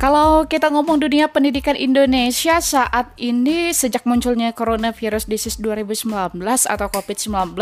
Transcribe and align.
Kalau 0.00 0.48
kita 0.48 0.72
ngomong 0.72 0.96
dunia 0.96 1.28
pendidikan 1.28 1.76
Indonesia 1.76 2.56
saat 2.64 3.12
ini 3.20 3.68
sejak 3.68 4.08
munculnya 4.08 4.48
coronavirus 4.56 5.28
disease 5.28 5.60
2019 5.60 6.40
atau 6.40 6.88
COVID-19, 6.88 7.52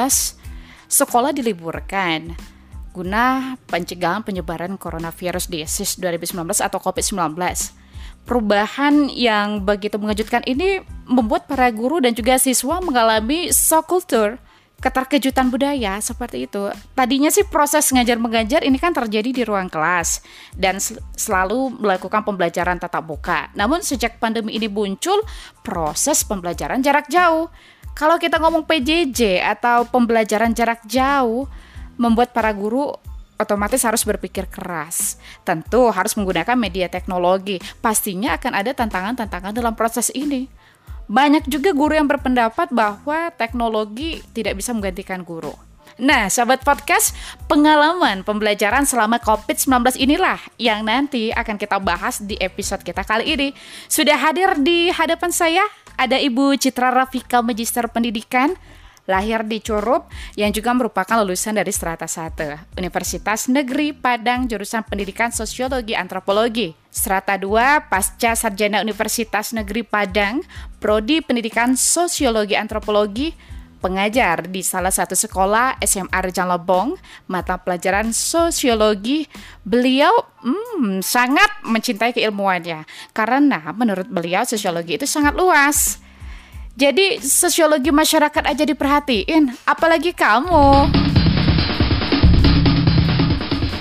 sekolah 0.87 1.35
diliburkan 1.35 2.39
guna 2.95 3.59
pencegahan 3.67 4.23
penyebaran 4.23 4.79
coronavirus 4.79 5.51
disease 5.51 5.99
2019 5.99 6.63
atau 6.63 6.79
COVID-19. 6.79 7.35
Perubahan 8.23 9.11
yang 9.11 9.67
begitu 9.67 9.99
mengejutkan 9.99 10.47
ini 10.47 10.87
membuat 11.11 11.51
para 11.51 11.67
guru 11.75 11.99
dan 11.99 12.15
juga 12.15 12.39
siswa 12.39 12.79
mengalami 12.79 13.51
shock 13.51 13.91
culture 13.91 14.39
keterkejutan 14.79 15.51
budaya 15.51 15.99
seperti 15.99 16.47
itu. 16.47 16.71
Tadinya 16.95 17.29
sih 17.35 17.43
proses 17.43 17.91
ngajar 17.91 18.15
mengajar 18.19 18.63
ini 18.63 18.79
kan 18.79 18.95
terjadi 18.95 19.31
di 19.35 19.43
ruang 19.43 19.67
kelas 19.67 20.23
dan 20.55 20.79
sel 20.79 21.03
selalu 21.19 21.75
melakukan 21.83 22.23
pembelajaran 22.23 22.79
tatap 22.79 23.03
muka. 23.03 23.51
Namun 23.59 23.83
sejak 23.83 24.23
pandemi 24.23 24.55
ini 24.55 24.71
muncul 24.71 25.19
proses 25.67 26.23
pembelajaran 26.23 26.79
jarak 26.79 27.11
jauh. 27.11 27.51
Kalau 27.99 28.15
kita 28.23 28.39
ngomong 28.39 28.63
PJJ 28.63 29.43
atau 29.43 29.83
pembelajaran 29.91 30.55
jarak 30.55 30.87
jauh 30.87 31.51
membuat 31.99 32.31
para 32.31 32.55
guru 32.55 32.95
otomatis 33.39 33.83
harus 33.87 34.03
berpikir 34.07 34.47
keras. 34.47 35.19
Tentu 35.47 35.91
harus 35.91 36.15
menggunakan 36.19 36.59
media 36.59 36.87
teknologi. 36.91 37.63
Pastinya 37.83 38.39
akan 38.39 38.53
ada 38.55 38.71
tantangan-tantangan 38.75 39.55
dalam 39.55 39.75
proses 39.79 40.11
ini. 40.15 40.51
Banyak 41.09 41.49
juga 41.49 41.73
guru 41.73 41.97
yang 41.97 42.05
berpendapat 42.05 42.69
bahwa 42.69 43.33
teknologi 43.33 44.21
tidak 44.37 44.61
bisa 44.61 44.77
menggantikan 44.77 45.25
guru. 45.25 45.57
Nah, 45.99 46.31
sahabat 46.31 46.63
podcast, 46.63 47.11
pengalaman 47.51 48.23
pembelajaran 48.23 48.87
selama 48.87 49.19
COVID-19 49.19 49.99
inilah 49.99 50.39
yang 50.55 50.87
nanti 50.87 51.35
akan 51.35 51.59
kita 51.59 51.83
bahas 51.83 52.23
di 52.23 52.39
episode 52.39 52.87
kita 52.87 53.03
kali 53.03 53.35
ini. 53.35 53.49
Sudah 53.91 54.15
hadir 54.15 54.55
di 54.63 54.95
hadapan 54.95 55.35
saya 55.35 55.65
ada 55.99 56.15
Ibu 56.15 56.55
Citra 56.55 56.95
Rafika 56.95 57.43
Magister 57.43 57.91
Pendidikan, 57.91 58.55
lahir 59.09 59.41
di 59.49 59.65
Curup 59.65 60.13
yang 60.37 60.53
juga 60.53 60.77
merupakan 60.77 61.17
lulusan 61.25 61.57
dari 61.57 61.73
Strata 61.73 62.05
1, 62.05 62.77
Universitas 62.77 63.49
Negeri 63.49 63.97
Padang 63.97 64.45
jurusan 64.45 64.85
Pendidikan 64.85 65.33
Sosiologi 65.33 65.97
Antropologi. 65.97 66.77
Strata 66.93 67.41
2 67.41 67.89
Pasca 67.89 68.37
Sarjana 68.37 68.85
Universitas 68.85 69.57
Negeri 69.57 69.81
Padang, 69.81 70.45
Prodi 70.77 71.25
Pendidikan 71.25 71.73
Sosiologi 71.73 72.53
Antropologi, 72.53 73.33
pengajar 73.79 74.51
di 74.51 74.61
salah 74.61 74.91
satu 74.91 75.15
sekolah 75.15 75.79
SMA 75.81 76.19
Rejang 76.19 76.51
Lebong, 76.51 76.99
mata 77.31 77.57
pelajaran 77.57 78.11
sosiologi. 78.11 79.25
Beliau 79.63 80.11
hmm, 80.43 81.01
sangat 81.01 81.49
mencintai 81.65 82.13
keilmuannya 82.13 82.85
karena 83.15 83.73
menurut 83.73 84.11
beliau 84.11 84.45
sosiologi 84.45 84.99
itu 84.99 85.07
sangat 85.07 85.39
luas. 85.39 86.03
Jadi 86.79 87.19
sosiologi 87.19 87.91
masyarakat 87.91 88.55
aja 88.55 88.63
diperhatiin, 88.63 89.51
apalagi 89.67 90.15
kamu. 90.15 90.87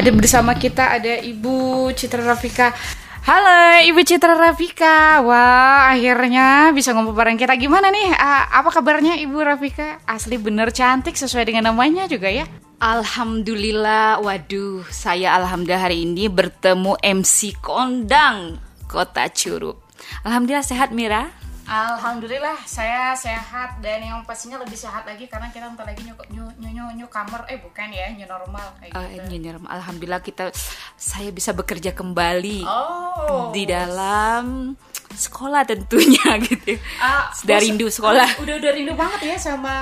Ada 0.02 0.10
bersama 0.10 0.58
kita 0.58 0.98
ada 0.98 1.22
Ibu 1.22 1.94
Citra 1.94 2.26
Rafika. 2.26 2.74
Halo 3.22 3.86
Ibu 3.86 4.02
Citra 4.02 4.34
Rafika. 4.34 5.22
Wah, 5.22 5.94
akhirnya 5.94 6.74
bisa 6.74 6.90
ngobrol 6.98 7.22
bareng 7.22 7.38
kita. 7.38 7.54
Gimana 7.62 7.94
nih? 7.94 8.18
Uh, 8.18 8.44
apa 8.66 8.74
kabarnya 8.74 9.14
Ibu 9.22 9.46
Rafika? 9.46 10.02
Asli 10.10 10.42
bener 10.42 10.74
cantik 10.74 11.14
sesuai 11.14 11.54
dengan 11.54 11.70
namanya 11.70 12.10
juga 12.10 12.34
ya. 12.34 12.50
Alhamdulillah, 12.82 14.26
waduh, 14.26 14.82
saya 14.90 15.38
alhamdulillah 15.38 15.86
hari 15.86 16.02
ini 16.02 16.34
bertemu 16.34 16.98
MC 16.98 17.62
Kondang 17.62 18.58
Kota 18.90 19.30
Curup. 19.30 19.86
Alhamdulillah 20.26 20.66
sehat 20.66 20.90
Mira. 20.98 21.46
Alhamdulillah 21.68 22.64
saya 22.64 23.12
sehat 23.14 23.78
dan 23.78 24.00
yang 24.00 24.24
pastinya 24.24 24.56
lebih 24.58 24.74
sehat 24.74 25.04
lagi 25.04 25.28
karena 25.28 25.48
kita 25.48 25.68
bentar 25.68 25.84
lagi 25.84 26.00
nyu 26.02 26.16
nyu 26.32 26.46
nyu, 26.64 26.86
nyu 26.96 27.08
kamar 27.08 27.44
eh 27.46 27.60
bukan 27.60 27.92
ya 27.92 28.08
new 28.10 28.24
normal 28.24 28.72
kayak 28.80 28.96
Uh, 28.96 29.04
gitu. 29.06 29.28
new 29.30 29.42
normal. 29.46 29.68
Alhamdulillah 29.70 30.22
kita 30.22 30.56
saya 30.94 31.28
bisa 31.30 31.52
bekerja 31.52 31.92
kembali 31.92 32.64
Oh. 32.64 33.52
di 33.52 33.68
dalam 33.68 34.74
sekolah 35.10 35.64
tentunya 35.64 36.40
gitu. 36.48 36.80
Ah, 36.98 37.28
Sudah 37.32 37.58
bos- 37.58 37.66
rindu 37.66 37.88
sekolah. 37.90 38.28
ah, 38.30 38.40
udah 38.40 38.56
udah 38.56 38.72
rindu 38.72 38.94
banget 38.94 39.22
ya 39.26 39.38
sama 39.38 39.76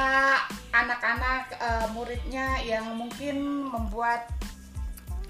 anak-anak 0.71 1.53
eh, 1.53 1.85
muridnya 1.91 2.57
yang 2.61 2.85
mungkin 2.91 3.37
membuat 3.63 4.25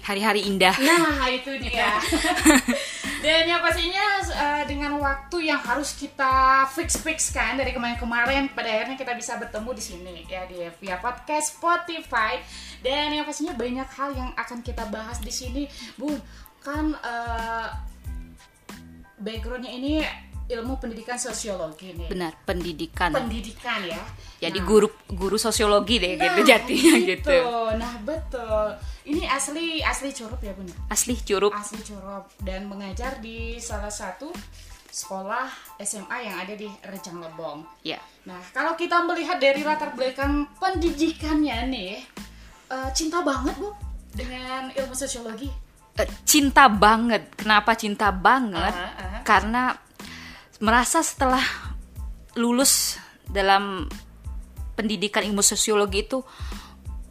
Hari-hari 0.00 0.46
indah. 0.46 0.70
Nah, 0.78 1.26
itu 1.26 1.50
dia. 1.58 1.98
Dan 3.24 3.48
yang 3.48 3.64
pastinya 3.64 4.06
eh, 4.28 4.64
dengan 4.68 5.00
waktu 5.00 5.48
yang 5.48 5.60
harus 5.60 5.96
kita 5.96 6.66
fix-fix 6.72 7.32
kan 7.32 7.56
dari 7.56 7.72
kemarin-kemarin 7.72 8.52
pada 8.52 8.68
akhirnya 8.68 8.96
kita 9.00 9.16
bisa 9.16 9.40
bertemu 9.40 9.70
di 9.72 9.82
sini 9.82 10.14
ya 10.28 10.44
di 10.44 10.60
via 10.82 11.00
podcast 11.00 11.56
Spotify 11.56 12.36
dan 12.84 13.16
yang 13.16 13.24
pastinya 13.24 13.56
banyak 13.56 13.88
hal 13.88 14.10
yang 14.12 14.30
akan 14.36 14.60
kita 14.60 14.84
bahas 14.92 15.18
di 15.22 15.32
sini, 15.32 15.64
Bun. 15.96 16.20
Kan 16.60 16.92
eh, 16.98 17.68
backgroundnya 19.16 19.72
ini 19.72 20.04
ilmu 20.46 20.78
pendidikan 20.78 21.18
sosiologi 21.18 21.90
nih. 21.90 22.08
Benar, 22.10 22.32
pendidikan. 22.46 23.10
Pendidikan 23.10 23.82
ya. 23.82 23.98
Jadi 24.38 24.58
Nah, 24.62 24.66
guru 24.66 24.88
guru 25.10 25.36
sosiologi 25.36 25.98
deh 25.98 26.14
gitu 26.14 26.40
nah, 26.42 26.46
jatinya 26.46 26.94
gitu. 27.02 27.38
Nah, 27.76 27.94
betul. 28.06 28.66
Ini 29.06 29.22
asli 29.30 29.82
asli 29.82 30.10
Curup 30.10 30.40
ya, 30.42 30.54
Bun. 30.54 30.66
Asli 30.90 31.14
Curup. 31.18 31.54
asli 31.54 31.78
Curup 31.82 32.30
dan 32.42 32.66
mengajar 32.66 33.18
di 33.22 33.58
salah 33.58 33.90
satu 33.90 34.30
sekolah 34.90 35.50
SMA 35.82 36.16
yang 36.24 36.36
ada 36.40 36.54
di 36.56 36.66
Rejang 36.86 37.20
Lebong. 37.20 37.66
Ya. 37.84 38.00
Nah, 38.24 38.40
kalau 38.50 38.72
kita 38.74 39.04
melihat 39.04 39.36
dari 39.36 39.60
latar 39.60 39.92
belakang 39.92 40.48
pendidikannya 40.56 41.68
nih, 41.68 41.94
eh, 42.72 42.90
cinta 42.96 43.20
banget 43.20 43.54
bu 43.60 43.76
dengan 44.16 44.72
ilmu 44.72 44.96
sosiologi. 44.96 45.52
Eh, 45.96 46.08
cinta 46.24 46.68
banget. 46.68 47.32
Kenapa 47.36 47.76
cinta 47.76 48.08
banget? 48.08 48.72
Ah, 48.72 48.92
ah. 48.96 49.20
Karena 49.24 49.62
merasa 50.60 51.04
setelah 51.04 51.42
lulus 52.36 52.96
dalam 53.28 53.88
pendidikan 54.76 55.24
ilmu 55.24 55.40
sosiologi 55.40 56.04
itu 56.04 56.20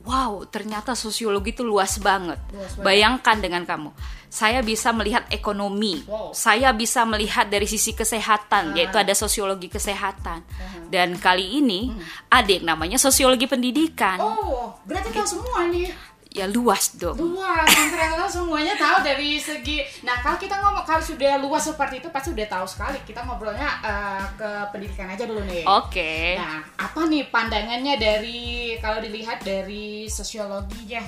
wow, 0.06 0.46
ternyata 0.46 0.94
sosiologi 0.94 1.58
itu 1.58 1.66
luas 1.66 1.98
banget. 1.98 2.38
Luas 2.54 2.78
banget. 2.78 2.86
Bayangkan 2.86 3.38
dengan 3.42 3.64
kamu. 3.66 3.90
Saya 4.30 4.62
bisa 4.62 4.94
melihat 4.94 5.26
ekonomi. 5.34 6.04
Wow. 6.06 6.30
Saya 6.36 6.70
bisa 6.76 7.08
melihat 7.08 7.50
dari 7.50 7.66
sisi 7.66 7.96
kesehatan, 7.96 8.72
Ah. 8.72 8.76
yaitu 8.78 9.00
ada 9.00 9.16
sosiologi 9.18 9.72
kesehatan. 9.72 10.46
Dan 10.92 11.18
kali 11.18 11.58
ini 11.58 11.90
ada 12.30 12.52
yang 12.52 12.70
namanya 12.70 13.02
sosiologi 13.02 13.50
pendidikan. 13.50 14.22
Oh, 14.22 14.76
berarti 14.86 15.10
tahu 15.10 15.26
semua 15.40 15.66
nih. 15.72 15.90
Ya 16.36 16.52
luas 16.52 17.00
dong. 17.00 17.16
Luas, 17.16 17.64
tahu 17.96 18.28
semuanya 18.28 18.76
tahu 18.76 19.08
dari 19.08 19.40
segi. 19.40 19.80
Nah, 20.04 20.20
kalau 20.20 20.36
kita 20.36 20.60
ngomong 20.60 20.84
kalau 20.84 21.00
sudah 21.00 21.40
luas 21.40 21.64
seperti 21.64 22.04
itu 22.04 22.12
pasti 22.12 22.36
udah 22.36 22.48
tahu 22.52 22.68
sekali. 22.68 23.00
Kita 23.08 23.24
ngobrolnya 23.24 23.80
eh, 23.80 24.26
ke 24.36 24.50
pendidikan 24.76 25.08
aja 25.08 25.24
dulu 25.24 25.40
nih. 25.48 25.64
Oke. 25.64 26.36
Nah, 26.36 26.60
apa 26.76 27.08
nih 27.08 27.32
pandangannya 27.32 27.96
dari 27.96 28.76
kalau 28.84 29.00
dilihat 29.00 29.48
dari 29.48 30.12
sosiologinya 30.12 31.00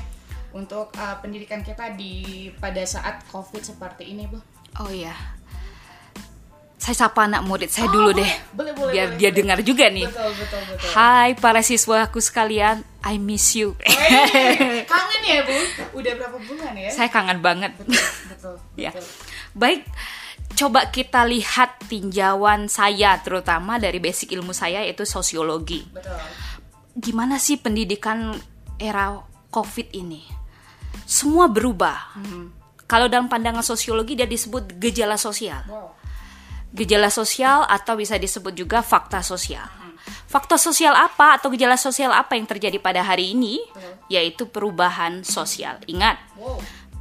untuk 0.55 0.89
uh, 0.95 1.19
pendidikan 1.19 1.61
kita 1.61 1.93
di 1.93 2.47
pada 2.57 2.81
saat 2.87 3.21
COVID 3.29 3.61
seperti 3.61 4.15
ini, 4.15 4.25
Bu? 4.25 4.39
Oh 4.79 4.89
ya. 4.89 5.36
Saya 6.77 6.93
sapa 6.93 7.25
anak 7.25 7.41
murid 7.41 7.73
saya 7.73 7.89
dulu 7.89 8.13
deh. 8.13 8.31
Boleh, 8.53 8.71
boleh, 8.77 8.93
biar 8.93 9.07
boleh, 9.09 9.17
dia 9.17 9.29
boleh. 9.29 9.37
dengar 9.41 9.59
juga 9.65 9.85
nih. 9.89 10.05
Betul, 10.05 10.31
betul, 10.37 10.61
betul. 10.61 10.89
Hai 10.93 11.29
para 11.33 11.61
siswaku 11.65 12.21
sekalian, 12.21 12.85
I 13.01 13.17
miss 13.17 13.57
you. 13.57 13.73
Wey, 13.81 14.85
kangen 14.85 15.21
ya, 15.25 15.41
Bu? 15.41 15.57
Udah 15.97 16.11
berapa 16.13 16.37
bulan 16.37 16.77
ya? 16.77 16.89
Saya 16.93 17.09
kangen 17.09 17.41
banget. 17.41 17.73
Betul, 17.81 17.97
betul, 18.29 18.55
Ya. 18.85 18.93
betul. 18.93 19.09
Baik, 19.57 19.81
coba 20.53 20.85
kita 20.93 21.25
lihat 21.25 21.81
tinjauan 21.89 22.69
saya 22.69 23.17
terutama 23.25 23.81
dari 23.81 23.97
basic 23.97 24.37
ilmu 24.37 24.53
saya 24.53 24.85
yaitu 24.85 25.01
sosiologi. 25.01 25.81
Betul. 25.89 26.13
Gimana 26.93 27.41
sih 27.41 27.57
pendidikan 27.57 28.37
era 28.77 29.17
Covid 29.49 29.97
ini? 29.97 30.21
Semua 31.09 31.49
berubah. 31.49 32.13
Hmm. 32.21 32.53
Kalau 32.85 33.09
dalam 33.09 33.25
pandangan 33.27 33.65
sosiologi 33.65 34.13
dia 34.13 34.29
disebut 34.29 34.77
gejala 34.77 35.17
sosial. 35.17 35.65
Wow. 35.65 35.96
Gejala 36.77 37.09
sosial 37.09 37.65
atau 37.65 37.97
bisa 37.97 38.21
disebut 38.21 38.53
juga 38.53 38.85
fakta 38.85 39.25
sosial. 39.25 39.65
Fakta 40.27 40.55
sosial 40.59 40.93
apa 40.95 41.39
atau 41.39 41.51
gejala 41.51 41.75
sosial 41.75 42.13
apa 42.13 42.37
yang 42.37 42.45
terjadi 42.47 42.77
pada 42.79 43.01
hari 43.01 43.33
ini? 43.33 43.59
Yaitu 44.07 44.47
perubahan 44.47 45.23
sosial. 45.25 45.81
Ingat, 45.89 46.19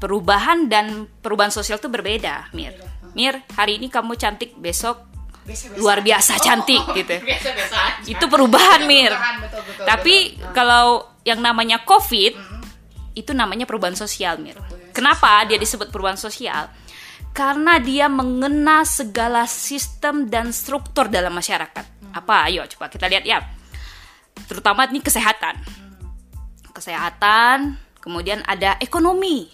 perubahan 0.00 0.66
dan 0.66 1.06
perubahan 1.20 1.52
sosial 1.52 1.78
itu 1.78 1.90
berbeda, 1.90 2.50
Mir. 2.56 2.74
Mir, 3.14 3.42
hari 3.54 3.78
ini 3.80 3.88
kamu 3.88 4.14
cantik, 4.18 4.54
besok 4.58 5.06
Biasa-biasa. 5.46 5.78
luar 5.78 5.98
biasa 6.02 6.32
cantik 6.42 6.82
Oh, 6.82 6.94
gitu. 6.94 7.16
Biasa-biasa 7.22 7.76
aja. 7.78 8.08
Itu 8.10 8.26
perubahan, 8.26 8.82
Itu 8.82 8.90
Mir. 8.90 9.12
perubahan, 9.14 9.36
betul, 9.42 9.62
betul, 9.62 9.84
Tapi 9.86 10.14
betul. 10.34 10.52
kalau 10.52 10.86
yang 11.22 11.40
namanya 11.40 11.82
COVID 11.86 12.32
itu 13.16 13.30
namanya 13.32 13.64
perubahan 13.64 13.94
sosial, 13.96 14.36
Mir. 14.42 14.58
Kenapa 14.92 15.46
dia 15.46 15.56
disebut 15.56 15.88
perubahan 15.94 16.18
sosial? 16.18 16.68
Karena 17.36 17.76
dia 17.76 18.08
mengena 18.08 18.80
segala 18.88 19.44
sistem 19.44 20.24
dan 20.24 20.56
struktur 20.56 21.12
dalam 21.12 21.36
masyarakat. 21.36 21.84
Apa? 22.16 22.48
Ayo 22.48 22.64
coba 22.64 22.88
kita 22.88 23.12
lihat 23.12 23.28
ya. 23.28 23.44
Terutama 24.48 24.88
ini 24.88 25.04
kesehatan. 25.04 25.60
Kesehatan, 26.72 27.76
kemudian 28.00 28.40
ada 28.48 28.80
ekonomi. 28.80 29.52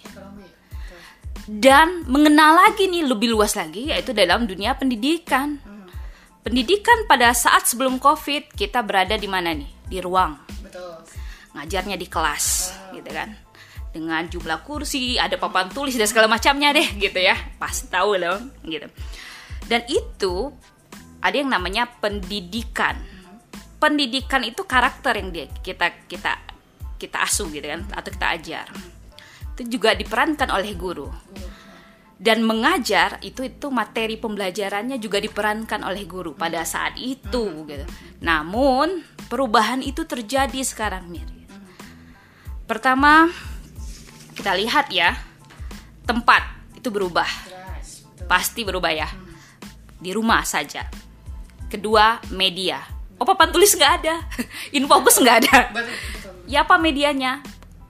Dan 1.43 2.07
mengenal 2.07 2.55
lagi 2.55 2.87
nih 2.87 3.03
lebih 3.03 3.35
luas 3.35 3.59
lagi 3.59 3.91
yaitu 3.91 4.15
dalam 4.15 4.47
dunia 4.47 4.79
pendidikan. 4.79 5.59
Pendidikan 6.39 7.03
pada 7.03 7.35
saat 7.35 7.67
sebelum 7.67 7.99
Covid 7.99 8.55
kita 8.55 8.79
berada 8.79 9.19
di 9.19 9.27
mana 9.27 9.51
nih? 9.51 9.67
Di 9.91 9.99
ruang. 9.99 10.39
Betul. 10.63 11.03
Ngajarnya 11.51 11.99
di 11.99 12.07
kelas, 12.07 12.71
gitu 12.95 13.11
kan. 13.11 13.35
Dengan 13.93 14.25
jumlah 14.25 14.65
kursi, 14.65 15.21
ada 15.21 15.37
papan 15.37 15.69
tulis 15.69 15.93
dan 15.93 16.09
segala 16.09 16.25
macamnya 16.25 16.73
deh, 16.73 16.97
gitu 16.97 17.21
ya. 17.21 17.37
Pasti 17.61 17.93
tahu 17.93 18.17
loh, 18.17 18.41
gitu. 18.65 18.89
Dan 19.69 19.85
itu 19.85 20.49
ada 21.23 21.35
yang 21.39 21.53
namanya 21.53 21.87
pendidikan. 21.87 22.99
Pendidikan 23.79 24.43
itu 24.43 24.67
karakter 24.67 25.19
yang 25.19 25.29
dia 25.31 25.47
kita 25.61 26.07
kita 26.07 26.39
kita 26.99 27.17
asuh 27.23 27.51
gitu 27.51 27.67
kan 27.67 27.83
atau 27.91 28.09
kita 28.11 28.27
ajar. 28.35 28.67
Itu 29.55 29.79
juga 29.79 29.95
diperankan 29.95 30.51
oleh 30.51 30.71
guru. 30.75 31.07
Dan 32.23 32.47
mengajar 32.47 33.19
itu 33.19 33.43
itu 33.43 33.67
materi 33.67 34.15
pembelajarannya 34.15 34.95
juga 34.95 35.19
diperankan 35.19 35.83
oleh 35.83 36.07
guru 36.07 36.31
pada 36.31 36.63
saat 36.63 36.95
itu 36.95 37.67
gitu. 37.67 37.85
Namun 38.23 39.03
perubahan 39.27 39.83
itu 39.83 40.07
terjadi 40.07 40.59
sekarang 40.63 41.11
Mir. 41.11 41.27
Pertama 42.63 43.27
kita 44.33 44.51
lihat 44.57 44.89
ya 44.89 45.15
tempat 46.03 46.43
itu 46.75 46.89
berubah. 46.91 47.27
Yes. 47.47 48.03
Pasti 48.27 48.67
berubah 48.67 48.91
ya. 48.91 49.07
Di 49.97 50.11
rumah 50.11 50.43
saja. 50.43 50.83
Kedua, 51.71 52.19
media. 52.33 52.83
Oh, 53.17 53.25
papan 53.25 53.53
tulis 53.53 53.71
nggak 53.73 53.93
ada. 54.03 54.15
Infobus 54.77 55.21
nggak 55.21 55.37
ada. 55.47 55.57
Betul, 55.71 55.95
betul. 55.95 56.33
Ya 56.49 56.67
apa 56.67 56.75
medianya? 56.75 57.39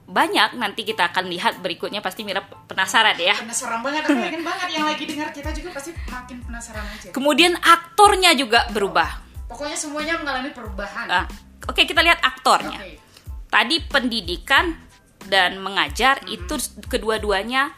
Banyak 0.04 0.60
nanti 0.60 0.86
kita 0.86 1.10
akan 1.10 1.26
lihat 1.26 1.58
berikutnya 1.58 1.98
pasti 1.98 2.22
Mira 2.22 2.44
penasaran 2.44 3.18
ya. 3.18 3.34
Penasaran 3.34 3.82
banget, 3.82 4.06
aku 4.06 4.14
yakin 4.14 4.42
banget 4.46 4.68
yang 4.78 4.84
lagi 4.86 5.04
dengar 5.10 5.28
kita 5.34 5.50
juga 5.50 5.68
pasti 5.74 5.90
makin 6.06 6.38
penasaran 6.44 6.84
aja. 6.86 7.08
Kemudian 7.10 7.58
aktornya 7.58 8.36
juga 8.38 8.68
berubah. 8.70 9.26
Pokoknya 9.50 9.74
semuanya 9.74 10.14
mengalami 10.22 10.54
perubahan. 10.54 11.06
Nah, 11.10 11.24
Oke, 11.64 11.88
kita 11.88 12.04
lihat 12.04 12.20
aktornya. 12.20 12.76
Oke. 12.80 13.00
Tadi 13.48 13.76
pendidikan 13.86 14.83
dan 15.28 15.60
mengajar 15.60 16.20
itu 16.28 16.56
kedua-duanya 16.88 17.72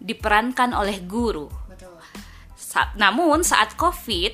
diperankan 0.00 0.76
oleh 0.76 1.02
guru. 1.04 1.48
Betul. 1.68 1.96
Sa- 2.56 2.92
namun 2.96 3.44
saat 3.44 3.74
COVID, 3.76 4.32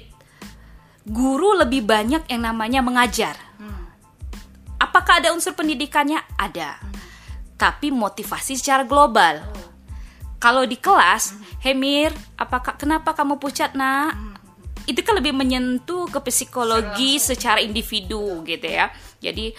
guru 1.06 1.59
lebih 1.59 1.82
banyak 1.82 2.26
yang 2.31 2.43
namanya 2.47 2.82
mengajar. 2.82 3.35
Hmm. 3.59 3.91
Apakah 4.79 5.23
ada 5.23 5.35
unsur 5.35 5.55
pendidikannya? 5.55 6.23
Ada. 6.38 6.79
Tapi 7.59 7.94
motivasi 7.94 8.59
secara 8.59 8.82
global. 8.82 9.43
Kalau 10.43 10.67
di 10.67 10.75
kelas, 10.75 11.38
Hemir, 11.62 12.11
apakah 12.35 12.75
kenapa 12.75 13.15
kamu 13.15 13.38
pucat, 13.38 13.79
Nak? 13.79 14.35
Itu 14.91 14.99
kan 15.06 15.15
lebih 15.15 15.31
menyentuh 15.31 16.11
ke 16.11 16.19
psikologi 16.26 17.23
secara 17.23 17.62
individu 17.62 18.43
gitu 18.43 18.67
ya. 18.67 18.91
Jadi, 19.23 19.55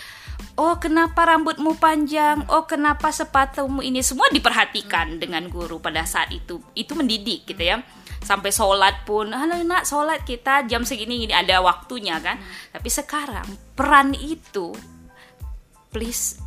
oh 0.60 0.76
kenapa 0.78 1.28
rambutmu 1.28 1.78
panjang? 1.78 2.46
Oh 2.50 2.64
kenapa 2.70 3.10
sepatumu 3.10 3.82
ini 3.82 4.04
semua 4.06 4.30
diperhatikan 4.30 5.18
dengan 5.18 5.48
guru 5.50 5.80
pada 5.80 6.04
saat 6.04 6.30
itu. 6.32 6.62
Itu 6.78 6.94
mendidik 6.94 7.50
gitu 7.50 7.64
ya. 7.64 7.82
Sampai 8.24 8.56
sholat 8.56 9.04
pun, 9.04 9.36
halo 9.36 9.60
nak 9.68 9.84
sholat 9.84 10.24
kita 10.24 10.64
jam 10.64 10.88
segini 10.88 11.28
ini 11.28 11.34
ada 11.36 11.60
waktunya 11.60 12.20
kan. 12.24 12.40
Tapi 12.72 12.88
sekarang 12.88 13.48
peran 13.76 14.16
itu 14.16 14.72
please 15.92 16.40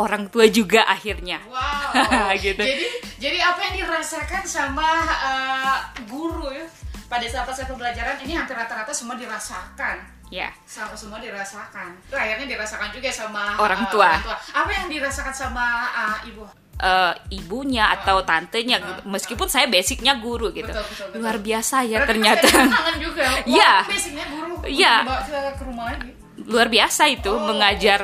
orang 0.00 0.26
tua 0.32 0.48
juga 0.48 0.88
akhirnya. 0.88 1.38
Wow. 1.46 2.34
Gitu. 2.44 2.62
Jadi 2.62 2.86
jadi 3.20 3.38
apa 3.44 3.60
yang 3.68 3.74
dirasakan 3.84 4.42
sama 4.48 4.88
uh, 5.22 5.78
guru 6.08 6.48
ya 6.50 6.64
pada 7.10 7.26
saat 7.26 7.44
proses 7.44 7.66
pembelajaran 7.66 8.22
ini 8.22 8.38
hampir 8.38 8.54
rata-rata 8.54 8.94
semua 8.94 9.18
dirasakan. 9.18 10.19
Ya. 10.30 10.54
Sama 10.62 10.94
semua 10.94 11.18
dirasakan. 11.18 11.98
Itu 12.06 12.14
akhirnya 12.14 12.46
dirasakan 12.46 12.94
juga 12.94 13.10
sama 13.10 13.58
Orang 13.58 13.82
uh, 13.84 13.90
tua. 13.90 14.14
Apa 14.54 14.70
yang 14.70 14.86
dirasakan 14.86 15.34
sama 15.34 15.66
uh, 15.90 16.18
ibu? 16.22 16.46
eh, 16.80 17.14
ibunya 17.36 17.92
atau 17.92 18.24
tantenya 18.24 18.80
gitu. 18.80 19.00
meskipun 19.04 19.44
saya 19.46 19.68
basicnya 19.68 20.16
guru 20.16 20.48
gitu 20.48 20.64
Betul, 20.64 20.80
betul, 20.80 21.06
betul. 21.12 21.20
luar 21.20 21.36
biasa 21.36 21.76
ya 21.84 22.00
Berarti 22.00 22.08
ternyata 22.08 22.48
juga. 22.96 23.24
Iya. 23.52 23.72
Basicnya 23.84 24.24
guru 24.32 24.54
Iya. 24.64 24.94
dibawa 25.04 25.20
ke, 25.20 25.38
ke 25.60 25.64
rumah 25.68 25.84
lagi. 25.92 26.10
luar 26.40 26.68
biasa 26.72 27.02
itu 27.06 27.28
Oh. 27.28 27.44
mengajar 27.44 28.00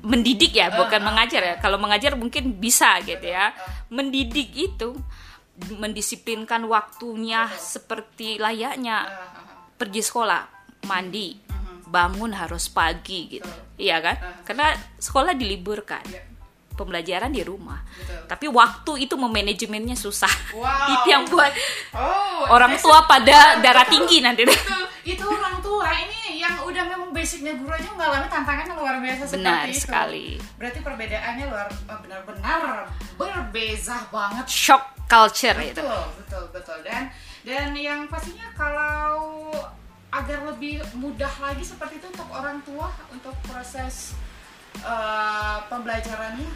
mendidik 0.00 0.56
ya 0.56 0.72
bukan 0.72 0.94
Ah, 0.94 1.04
ah. 1.04 1.08
mengajar 1.12 1.42
ya 1.42 1.54
kalau 1.60 1.76
mengajar 1.76 2.16
mungkin 2.16 2.56
bisa 2.56 2.96
gitu 3.04 3.28
ya 3.28 3.52
mendidik 3.92 4.56
itu 4.56 4.96
mendisiplinkan 5.74 6.64
waktunya 6.64 7.50
seperti 7.52 8.38
layaknya 8.38 9.04
pergi 9.74 10.00
sekolah 10.00 10.42
mandi 10.86 11.47
bangun 11.88 12.30
harus 12.30 12.68
pagi 12.68 13.26
gitu 13.32 13.48
iya 13.76 13.98
kan 13.98 14.14
Ah. 14.14 14.40
karena 14.42 14.66
sekolah 14.94 15.32
diliburkan 15.32 16.04
Iya. 16.04 16.22
pembelajaran 16.70 17.28
di 17.28 17.42
rumah 17.42 17.82
Betul. 17.82 18.22
tapi 18.26 18.46
waktu 18.46 18.92
itu 19.02 19.14
memanajemennya 19.14 19.94
susah 19.94 20.30
Wow. 20.52 20.68
itu 20.94 21.06
yang 21.08 21.24
buat 21.26 21.50
Oh, 21.90 22.46
orang 22.48 22.72
basic- 22.72 22.84
tua 22.84 22.98
pada 23.04 23.24
Betul. 23.50 23.62
darah 23.62 23.86
tinggi 23.86 24.16
nanti 24.20 24.44
itu 24.44 24.54
itu 25.08 25.24
orang 25.24 25.58
tua 25.58 25.88
ini 25.90 26.16
yang 26.38 26.62
udah 26.62 26.84
memang 26.86 27.10
basicnya 27.10 27.50
guru 27.52 27.72
aja 27.72 27.88
mengalami 27.88 28.28
tantangan 28.28 28.68
luar 28.72 28.94
biasa 28.98 29.22
benar 29.28 29.64
seperti 29.64 29.72
itu. 29.72 29.80
sekali 29.80 30.26
Berarti 30.54 30.78
perbedaannya 30.80 31.44
luar 31.46 31.66
eh, 31.66 31.98
benar-benar 31.98 32.60
berbeza 33.16 34.06
banget. 34.06 34.44
shock 34.46 34.84
culture 35.04 35.56
itu 35.58 35.80
Betul, 35.80 36.02
betul, 36.14 36.44
betul. 36.52 36.78
Dan 36.82 37.02
dan 37.40 37.72
yang 37.72 38.04
pastinya 38.06 38.44
kalau 38.52 39.48
agar 40.08 40.48
lebih 40.48 40.80
mudah 40.96 41.30
lagi 41.40 41.60
seperti 41.60 42.00
itu 42.00 42.08
untuk 42.08 42.28
orang 42.32 42.64
tua 42.64 42.88
untuk 43.12 43.36
proses 43.44 44.16
eh, 44.80 45.58
pembelajarannya 45.68 46.48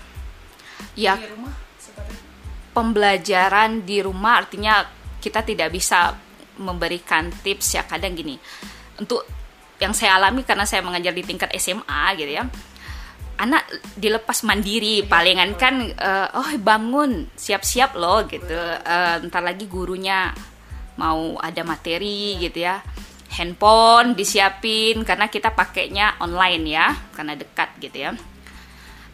ya. 0.97 1.21
di 1.21 1.29
rumah 1.37 1.55
seperti 1.77 2.13
itu. 2.17 2.25
pembelajaran 2.73 3.71
di 3.85 3.99
rumah 4.01 4.41
artinya 4.41 4.81
kita 5.21 5.45
tidak 5.45 5.69
bisa 5.69 6.17
memberikan 6.57 7.29
tips 7.45 7.77
ya 7.77 7.83
kadang 7.85 8.17
gini. 8.17 8.37
Untuk 8.97 9.25
yang 9.81 9.93
saya 9.93 10.17
alami 10.17 10.45
karena 10.45 10.65
saya 10.65 10.81
mengajar 10.81 11.13
di 11.13 11.25
tingkat 11.25 11.53
SMA 11.61 12.17
gitu 12.17 12.33
ya. 12.33 12.45
Anak 13.41 13.65
dilepas 13.97 14.45
mandiri 14.49 15.05
palingan 15.05 15.57
kan 15.61 15.75
eh, 15.93 16.29
oh 16.33 16.51
bangun 16.57 17.29
siap-siap 17.37 17.93
loh 18.01 18.25
gitu. 18.25 18.57
Eh, 18.81 19.17
ntar 19.29 19.45
lagi 19.45 19.69
gurunya 19.69 20.33
mau 20.97 21.37
ada 21.41 21.65
materi 21.65 22.37
gitu 22.41 22.69
ya 22.69 22.81
handphone 23.33 24.13
disiapin 24.13 25.03
karena 25.09 25.33
kita 25.33 25.57
pakainya 25.57 26.21
online 26.21 26.65
ya 26.69 26.93
karena 27.17 27.33
dekat 27.35 27.73
gitu 27.81 27.99
ya 28.09 28.13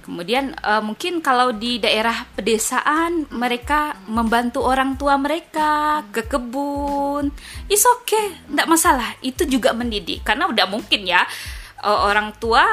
Kemudian 0.08 0.56
eh, 0.56 0.80
mungkin 0.80 1.20
kalau 1.20 1.52
di 1.52 1.76
daerah 1.76 2.24
pedesaan 2.32 3.28
mereka 3.28 3.92
membantu 4.08 4.64
orang 4.64 4.96
tua 4.96 5.20
mereka 5.20 6.00
ke 6.08 6.24
kebun, 6.24 7.28
is 7.68 7.84
okay, 7.84 8.32
tidak 8.48 8.72
masalah. 8.72 9.20
Itu 9.20 9.44
juga 9.44 9.76
mendidik 9.76 10.24
karena 10.24 10.48
udah 10.48 10.64
mungkin 10.64 11.04
ya 11.04 11.28
eh, 11.84 12.00
orang 12.08 12.32
tua 12.40 12.64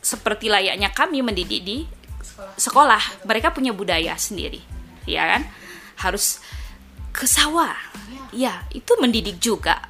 seperti 0.00 0.48
layaknya 0.48 0.88
kami 0.96 1.20
mendidik 1.20 1.60
di 1.60 1.84
Sekolah. 1.84 2.56
sekolah. 2.56 3.02
Mereka 3.28 3.52
punya 3.52 3.76
budaya 3.76 4.16
sendiri, 4.16 4.64
ya 5.04 5.36
kan? 5.36 5.44
Harus 6.00 6.40
ke 7.12 7.28
sawah, 7.28 7.76
ya 8.32 8.64
itu 8.72 8.96
mendidik 8.96 9.36
juga 9.36 9.84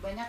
Banyak 0.00 0.28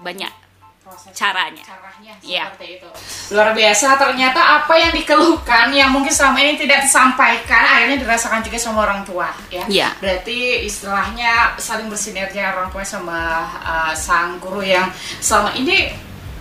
banyak 0.00 0.32
proses 0.80 1.12
caranya. 1.12 1.60
caranya 1.60 2.12
Iya. 2.24 2.48
seperti 2.50 2.80
itu. 2.80 2.88
Luar 3.36 3.52
biasa 3.52 4.00
ternyata 4.00 4.40
apa 4.40 4.74
yang 4.80 4.92
dikeluhkan 4.96 5.68
yang 5.76 5.92
mungkin 5.92 6.08
selama 6.08 6.40
ini 6.40 6.56
tidak 6.56 6.88
disampaikan 6.88 7.62
akhirnya 7.62 8.00
dirasakan 8.00 8.40
juga 8.40 8.56
sama 8.56 8.88
orang 8.88 9.04
tua 9.04 9.28
ya. 9.52 9.64
Iya. 9.68 9.88
Berarti 10.00 10.64
istilahnya 10.64 11.54
saling 11.60 11.92
bersinergi 11.92 12.40
orang 12.40 12.72
tua 12.72 12.82
sama 12.82 13.44
uh, 13.60 13.92
sang 13.92 14.40
guru 14.40 14.64
yang 14.64 14.88
selama 15.20 15.52
ini 15.52 15.92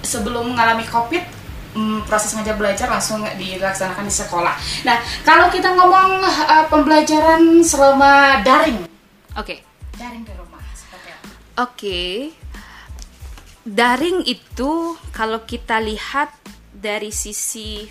sebelum 0.01 0.55
mengalami 0.55 0.87
Covid 0.87 1.21
hmm, 1.75 2.07
proses 2.07 2.31
ngajar 2.33 2.55
belajar 2.55 2.87
langsung 2.87 3.21
dilaksanakan 3.35 4.07
di 4.07 4.13
sekolah. 4.15 4.55
Nah, 4.87 4.97
kalau 5.27 5.51
kita 5.51 5.75
ngomong 5.75 6.23
uh, 6.23 6.65
pembelajaran 6.71 7.59
selama 7.61 8.39
daring, 8.41 8.87
Oke. 9.35 9.61
daring 9.99 10.23
di 10.23 10.33
rumah 10.33 10.63
seperti 10.73 11.11
apa? 11.11 11.27
Oke. 11.67 11.99
Daring 13.69 14.25
itu 14.25 14.97
kalau 15.13 15.45
kita 15.45 15.77
lihat 15.77 16.33
dari 16.73 17.13
sisi 17.13 17.85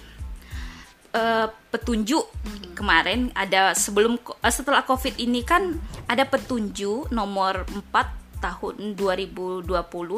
eh, 1.14 1.46
petunjuk 1.70 2.26
kemarin 2.74 3.30
ada 3.30 3.78
sebelum 3.78 4.18
eh, 4.18 4.50
setelah 4.50 4.82
covid 4.82 5.14
ini 5.22 5.46
kan 5.46 5.78
ada 6.10 6.26
petunjuk 6.26 7.14
nomor 7.14 7.62
4 7.70 8.42
tahun 8.42 8.98
2020 8.98 9.70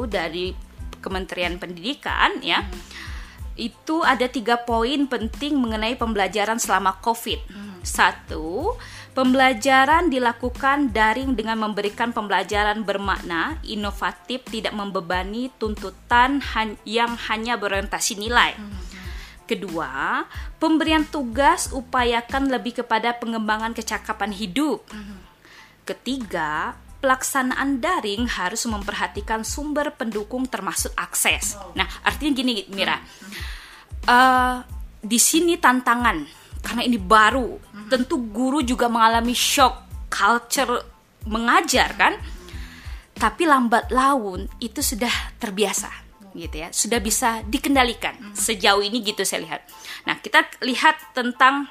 dari 0.09 0.57
Kementerian 0.97 1.61
Pendidikan 1.61 2.41
ya. 2.41 2.65
Itu 3.53 4.01
ada 4.01 4.25
tiga 4.25 4.65
poin 4.65 5.05
penting 5.05 5.61
mengenai 5.61 5.93
pembelajaran 5.93 6.57
selama 6.57 6.97
covid 7.05 7.37
satu 7.81 8.77
Pembelajaran 9.11 10.07
dilakukan 10.07 10.95
daring 10.95 11.35
dengan 11.35 11.59
memberikan 11.59 12.15
pembelajaran 12.15 12.87
bermakna, 12.87 13.59
inovatif, 13.67 14.39
tidak 14.47 14.71
membebani 14.71 15.51
tuntutan 15.59 16.39
yang 16.87 17.19
hanya 17.27 17.59
berorientasi 17.59 18.15
nilai. 18.15 18.55
Kedua, 19.43 20.23
pemberian 20.63 21.03
tugas 21.03 21.75
upayakan 21.75 22.55
lebih 22.55 22.79
kepada 22.79 23.11
pengembangan 23.19 23.75
kecakapan 23.75 24.31
hidup. 24.31 24.87
Ketiga, 25.83 26.79
pelaksanaan 27.03 27.83
daring 27.83 28.31
harus 28.31 28.63
memperhatikan 28.63 29.43
sumber 29.43 29.91
pendukung 29.91 30.47
termasuk 30.47 30.95
akses. 30.95 31.59
Nah, 31.75 31.91
artinya 32.07 32.31
gini, 32.31 32.63
Mira. 32.71 32.95
Uh, 34.07 34.63
di 35.03 35.19
sini 35.19 35.59
tantangan 35.59 36.40
karena 36.61 36.81
ini 36.85 36.97
baru. 36.97 37.57
Tentu 37.91 38.21
guru 38.31 38.63
juga 38.63 38.87
mengalami 38.87 39.35
shock 39.35 40.07
culture 40.07 40.81
mengajar 41.27 41.91
kan? 41.97 42.13
Tapi 43.17 43.43
lambat 43.45 43.93
laun 43.93 44.49
itu 44.57 44.81
sudah 44.81 45.11
terbiasa 45.37 45.91
gitu 46.33 46.55
ya. 46.63 46.69
Sudah 46.71 47.03
bisa 47.03 47.43
dikendalikan. 47.45 48.33
Sejauh 48.33 48.81
ini 48.81 49.03
gitu 49.03 49.21
saya 49.27 49.43
lihat. 49.45 49.61
Nah 50.07 50.17
kita 50.17 50.47
lihat 50.63 51.13
tentang 51.13 51.67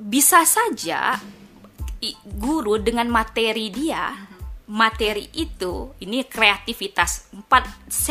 bisa 0.00 0.42
saja 0.42 1.20
guru 2.36 2.76
dengan 2.76 3.08
materi 3.08 3.72
dia 3.72 4.12
materi 4.68 5.28
itu 5.36 5.92
ini 6.00 6.24
kreativitas 6.24 7.28
4C 7.36 8.06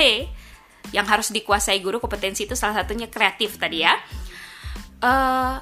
yang 0.93 1.07
harus 1.09 1.33
dikuasai 1.33 1.81
guru 1.81 1.97
kompetensi 1.97 2.45
itu 2.45 2.53
salah 2.53 2.83
satunya 2.83 3.09
kreatif 3.09 3.57
tadi 3.57 3.81
ya. 3.81 3.97
Uh, 5.03 5.57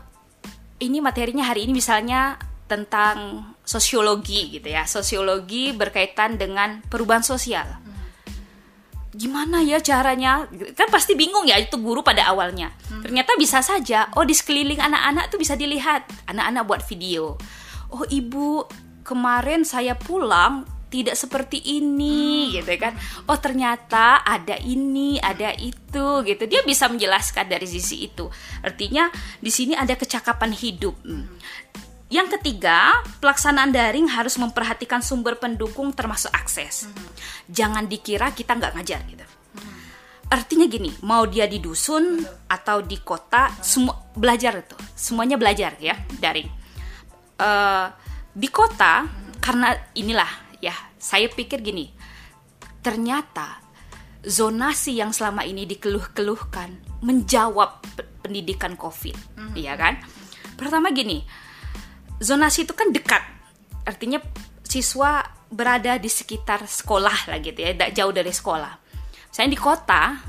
ini 0.81 0.97
materinya 0.99 1.45
hari 1.45 1.69
ini 1.69 1.77
misalnya 1.77 2.41
tentang 2.65 3.45
sosiologi 3.61 4.57
gitu 4.57 4.67
ya. 4.67 4.89
Sosiologi 4.89 5.71
berkaitan 5.71 6.41
dengan 6.41 6.81
perubahan 6.89 7.21
sosial. 7.21 7.67
Gimana 9.11 9.59
ya 9.61 9.83
caranya? 9.83 10.47
Kan 10.73 10.87
pasti 10.87 11.13
bingung 11.19 11.43
ya 11.45 11.59
itu 11.59 11.77
guru 11.77 12.01
pada 12.01 12.25
awalnya. 12.31 12.73
Hmm. 12.89 13.03
ternyata 13.03 13.35
bisa 13.35 13.59
saja 13.59 14.07
oh 14.15 14.23
di 14.23 14.31
sekeliling 14.31 14.79
anak-anak 14.79 15.29
tuh 15.29 15.37
bisa 15.37 15.53
dilihat. 15.59 16.07
Anak-anak 16.31 16.63
buat 16.65 16.81
video. 16.87 17.35
Oh 17.91 18.07
ibu 18.07 18.65
kemarin 19.03 19.67
saya 19.67 19.99
pulang 19.99 20.63
tidak 20.91 21.15
seperti 21.15 21.63
ini 21.63 22.51
hmm. 22.51 22.53
gitu 22.59 22.71
kan. 22.75 22.93
Oh 23.31 23.39
ternyata 23.39 24.19
ada 24.27 24.59
ini 24.59 25.15
ada 25.23 25.55
itu 25.55 26.21
gitu. 26.27 26.43
Dia 26.45 26.61
bisa 26.67 26.91
menjelaskan 26.91 27.47
dari 27.47 27.63
sisi 27.63 28.11
itu. 28.11 28.27
Artinya 28.59 29.07
di 29.39 29.49
sini 29.49 29.73
ada 29.73 29.95
kecakapan 29.95 30.51
hidup. 30.51 30.93
Hmm. 31.01 31.31
yang 32.11 32.27
ketiga 32.27 32.91
pelaksanaan 33.23 33.71
daring 33.71 34.11
harus 34.11 34.35
memperhatikan 34.35 34.99
sumber 34.99 35.39
pendukung 35.39 35.95
termasuk 35.95 36.27
akses. 36.35 36.83
Hmm. 36.83 37.07
jangan 37.47 37.87
dikira 37.87 38.35
kita 38.35 38.51
nggak 38.59 38.75
ngajar 38.75 38.99
gitu. 39.07 39.23
Artinya 40.27 40.67
gini 40.67 40.91
mau 41.07 41.23
dia 41.23 41.47
di 41.47 41.63
dusun 41.63 42.19
atau 42.51 42.83
di 42.83 42.99
kota 42.99 43.47
semua 43.63 43.95
belajar 44.11 44.59
itu. 44.59 44.75
Semuanya 44.91 45.39
belajar 45.39 45.79
ya 45.79 45.95
daring. 46.19 46.51
Uh, 47.39 47.87
di 48.35 48.47
kota 48.51 49.07
karena 49.39 49.75
inilah 49.95 50.50
ya 50.63 50.73
saya 50.95 51.27
pikir 51.27 51.59
gini. 51.65 51.91
Ternyata 52.81 53.61
zonasi 54.21 54.97
yang 54.97 55.13
selama 55.13 55.45
ini 55.45 55.65
dikeluh-keluhkan 55.65 57.01
menjawab 57.01 57.81
pendidikan 58.21 58.77
covid 58.77 59.17
mm-hmm. 59.17 59.57
ya 59.57 59.73
kan? 59.75 59.97
Pertama 60.55 60.93
gini 60.93 61.25
zonasi 62.21 62.69
itu 62.69 62.77
kan 62.77 62.93
dekat. 62.93 63.25
Artinya 63.83 64.21
siswa 64.61 65.25
berada 65.51 65.97
di 65.97 66.07
sekitar 66.07 66.63
sekolah 66.63 67.27
lah 67.27 67.37
gitu 67.43 67.59
ya 67.59 67.73
tidak 67.73 67.91
jauh 67.97 68.13
dari 68.13 68.31
sekolah. 68.31 68.73
Saya 69.33 69.49
di 69.49 69.57
kota 69.57 70.21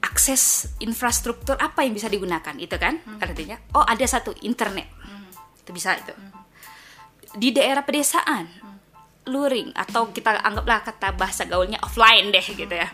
akses 0.00 0.74
infrastruktur 0.80 1.58
apa 1.58 1.84
yang 1.84 1.92
bisa 1.92 2.06
digunakan 2.06 2.54
itu 2.56 2.78
kan? 2.78 3.02
Hmm. 3.02 3.18
artinya 3.20 3.58
oh 3.74 3.84
ada 3.84 4.06
satu 4.06 4.32
internet. 4.46 4.88
Hmm. 5.02 5.28
itu 5.60 5.70
bisa 5.74 5.98
itu. 5.98 6.14
Di 7.36 7.52
daerah 7.52 7.84
pedesaan 7.84 8.48
luring 9.28 9.70
atau 9.76 10.10
kita 10.10 10.40
anggaplah 10.40 10.82
kata 10.82 11.14
bahasa 11.14 11.44
gaulnya 11.44 11.78
offline 11.84 12.32
deh 12.32 12.42
gitu 12.42 12.72
ya. 12.72 12.88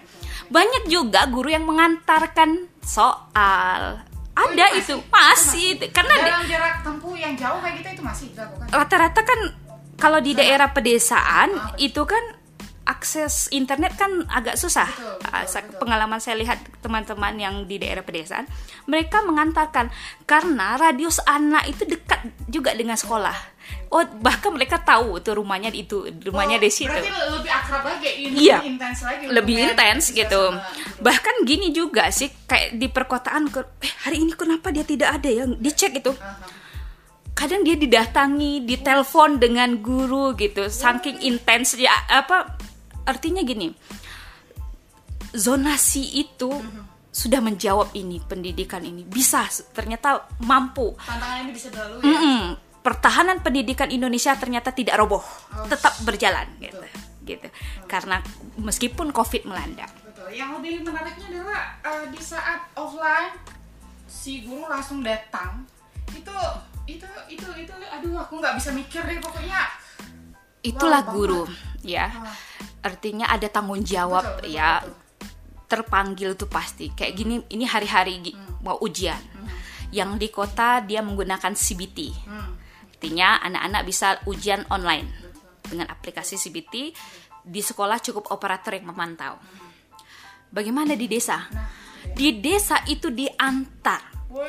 Banyak 0.51 0.91
juga 0.91 1.25
guru 1.31 1.49
yang 1.49 1.65
mengantarkan 1.65 2.69
soal. 2.85 4.05
Ada 4.35 4.67
oh, 4.75 4.81
itu 4.83 4.95
masih, 5.15 5.79
masih. 5.79 5.95
karena 5.95 6.15
dalam 6.19 6.43
jarak 6.51 6.83
tempuh 6.83 7.15
yang 7.15 7.39
jauh 7.39 7.63
kayak 7.63 7.75
gitu 7.79 7.89
itu 7.95 8.03
masih 8.03 8.27
dilakukan. 8.35 8.67
Rata-rata 8.67 9.21
kan 9.23 9.41
kalau 9.95 10.19
di 10.19 10.35
daerah 10.35 10.75
pedesaan 10.75 11.55
oh, 11.55 11.79
itu 11.79 12.03
kan 12.03 12.44
akses 13.05 13.53
internet 13.53 14.01
kan 14.01 14.25
agak 14.33 14.57
susah. 14.57 14.89
Betul, 14.89 15.21
betul, 15.21 15.29
ah, 15.29 15.45
betul. 15.45 15.77
Pengalaman 15.77 16.19
saya 16.25 16.41
lihat 16.41 16.57
teman-teman 16.81 17.37
yang 17.37 17.55
di 17.69 17.77
daerah 17.77 18.01
pedesaan, 18.01 18.49
mereka 18.89 19.21
mengantarkan 19.21 19.93
karena 20.25 20.81
radius 20.81 21.21
anak 21.29 21.69
itu 21.69 21.85
dekat 21.85 22.33
juga 22.49 22.73
dengan 22.73 22.97
sekolah. 22.97 23.53
Oh, 23.93 24.01
bahkan 24.25 24.57
mereka 24.57 24.81
tahu 24.81 25.21
tuh 25.21 25.37
rumahnya 25.37 25.69
itu 25.77 26.09
rumahnya 26.25 26.57
oh, 26.57 26.65
di 26.65 26.71
situ. 26.73 26.97
Lebih 26.97 27.53
akrab 27.53 27.85
lagi, 27.85 28.09
iya, 28.33 28.65
intens 28.65 29.05
lagi. 29.05 29.29
Lebih 29.29 29.57
intens 29.61 30.05
gitu. 30.09 30.43
Bahkan 31.05 31.45
gini 31.45 31.77
juga 31.77 32.09
sih 32.09 32.33
kayak 32.49 32.81
di 32.81 32.89
perkotaan 32.89 33.53
eh 33.85 33.93
hari 34.09 34.25
ini 34.25 34.33
kenapa 34.33 34.73
dia 34.73 34.89
tidak 34.89 35.21
ada 35.21 35.29
yang 35.29 35.61
dicek 35.61 36.01
itu. 36.01 36.17
Uh 36.17 36.25
-huh 36.25 36.65
kadang 37.35 37.67
dia 37.67 37.75
didatangi, 37.75 38.63
ditelepon 38.63 39.43
dengan 39.43 39.83
guru 39.83 40.39
gitu, 40.39 40.71
saking 40.71 41.19
intens 41.19 41.75
ya 41.75 41.91
apa 42.07 42.55
artinya 43.05 43.45
gini 43.45 43.73
zonasi 45.35 46.23
itu 46.23 46.49
mm-hmm. 46.49 47.11
sudah 47.11 47.43
menjawab 47.43 47.91
ini 47.99 48.23
pendidikan 48.23 48.81
ini. 48.87 49.03
Bisa 49.03 49.45
ternyata 49.75 50.31
mampu. 50.47 50.95
Tantangan 51.03 51.43
ini 51.45 51.53
bisa 51.53 51.69
dilalui 51.75 52.07
ya? 52.07 52.19
mm 52.23 52.45
pertahanan 52.85 53.41
pendidikan 53.41 53.89
Indonesia 53.89 54.37
ternyata 54.37 54.69
tidak 54.69 55.01
roboh. 55.01 55.25
Oh, 55.57 55.65
tetap 55.73 55.97
berjalan 56.05 56.45
betul. 56.61 56.85
gitu. 56.85 56.87
Gitu. 57.25 57.49
Karena 57.89 58.21
meskipun 58.61 59.09
covid 59.09 59.49
melanda. 59.49 59.89
Betul. 60.05 60.29
Yang 60.37 60.61
lebih 60.61 60.85
menariknya 60.85 61.27
adalah 61.33 61.81
uh, 61.81 62.05
di 62.13 62.21
saat 62.21 62.61
offline 62.77 63.33
si 64.05 64.45
guru 64.45 64.69
langsung 64.69 65.01
datang 65.01 65.65
itu 66.13 66.37
itu 66.85 67.09
itu 67.33 67.49
itu 67.57 67.73
aduh 67.73 68.21
aku 68.21 68.37
nggak 68.37 68.61
bisa 68.61 68.71
mikir 68.77 69.01
deh 69.01 69.17
pokoknya 69.17 69.65
itulah 70.65 71.05
wow, 71.05 71.13
guru 71.13 71.43
ya. 71.85 72.09
Artinya 72.81 73.29
ada 73.29 73.49
tanggung 73.49 73.85
jawab 73.85 74.25
betul, 74.25 74.37
betul, 74.41 74.57
ya. 74.57 74.71
betul. 74.81 75.03
terpanggil 75.65 76.31
tuh 76.37 76.49
pasti. 76.49 76.93
Kayak 76.93 77.13
gini 77.15 77.35
ini 77.53 77.65
hari-hari 77.69 78.21
hmm. 78.21 78.65
mau 78.65 78.81
ujian. 78.81 79.21
Hmm. 79.21 79.49
yang 79.95 80.19
di 80.19 80.27
kota 80.27 80.83
dia 80.83 81.07
menggunakan 81.07 81.55
CBT 81.55 82.27
hmm. 82.27 82.51
artinya 82.99 83.39
anak-anak 83.47 83.83
bisa 83.87 84.19
ujian 84.27 84.67
online. 84.73 85.07
Betul. 85.07 85.31
dengan 85.65 85.87
aplikasi 85.87 86.35
CBT 86.35 86.75
di 87.47 87.61
sekolah 87.63 88.03
cukup 88.03 88.35
operator 88.35 88.75
yang 88.75 88.91
memantau. 88.91 89.39
Hmm. 89.39 89.71
bagaimana 90.51 90.99
di 90.99 91.07
desa? 91.07 91.47
Nah, 91.47 91.71
di 92.11 92.43
desa 92.43 92.83
itu 92.91 93.15
diantar. 93.15 94.03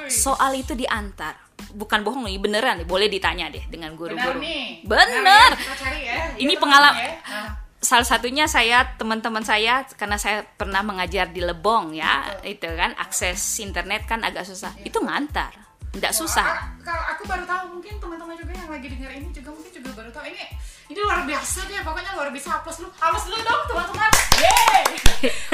Soal 0.09 0.57
itu 0.57 0.73
diantar 0.73 1.44
bukan 1.75 2.03
bohong 2.03 2.23
nih 2.27 2.39
beneran 2.39 2.83
nih 2.83 2.87
boleh 2.87 3.07
ditanya 3.11 3.51
deh 3.51 3.63
dengan 3.67 3.95
guru-guru 3.99 4.39
bener, 4.39 4.83
bener. 4.83 5.51
bener 5.55 5.93
ya. 5.99 6.15
ya. 6.15 6.23
ini 6.39 6.53
pengalaman 6.55 6.99
ya. 6.99 7.15
nah 7.27 7.65
salah 7.85 8.07
satunya 8.07 8.49
saya 8.49 8.97
teman-teman 8.97 9.45
saya 9.45 9.85
karena 9.93 10.17
saya 10.17 10.41
pernah 10.57 10.81
mengajar 10.81 11.29
di 11.29 11.45
Lebong 11.45 11.93
ya 11.93 12.41
Betul. 12.41 12.57
itu 12.57 12.67
kan 12.73 12.91
akses 12.97 13.37
internet 13.61 14.09
kan 14.09 14.25
agak 14.25 14.41
susah 14.41 14.73
ya. 14.81 14.89
itu 14.89 14.97
ngantar 14.97 15.53
tidak 15.93 16.11
oh, 16.11 16.17
susah 16.25 16.73
kalau 16.81 17.03
aku 17.13 17.23
baru 17.29 17.45
tahu 17.45 17.77
mungkin 17.77 17.93
teman-teman 18.01 18.35
juga 18.41 18.53
yang 18.57 18.69
lagi 18.73 18.87
dengar 18.89 19.11
ini 19.13 19.29
juga 19.29 19.49
mungkin 19.53 19.71
juga 19.71 19.89
baru 19.93 20.09
tahu 20.09 20.25
ini 20.33 20.45
ini 20.85 20.99
luar 21.01 21.25
biasa 21.25 21.65
deh 21.65 21.81
pokoknya 21.81 22.11
luar 22.13 22.29
biasa 22.29 22.61
hapus 22.61 22.75
lu. 22.85 22.87
Hapus 22.93 23.23
lu 23.33 23.37
dong 23.41 23.61
teman-teman. 23.65 24.11
Yeay. 24.37 24.83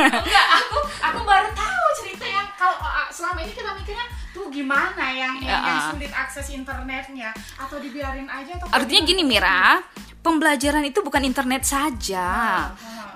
Enggak 0.04 0.48
aku 0.60 0.78
aku 1.00 1.20
baru 1.24 1.50
tahu 1.56 1.86
cerita 2.04 2.26
yang 2.28 2.48
kalau 2.60 2.76
selama 3.08 3.40
ini 3.48 3.54
kita 3.56 3.72
mikirnya 3.72 4.06
tuh 4.36 4.52
gimana 4.52 5.06
yang 5.16 5.40
ya. 5.40 5.56
yang 5.64 5.80
sulit 5.96 6.12
akses 6.12 6.52
internetnya? 6.52 7.32
Atau 7.56 7.80
dibiarin 7.80 8.28
aja 8.28 8.60
atau 8.60 8.68
artinya 8.76 9.02
gini 9.08 9.24
Mira. 9.24 9.80
Pembelajaran 10.22 10.86
itu 10.86 11.02
bukan 11.02 11.24
internet 11.26 11.66
saja. 11.66 12.28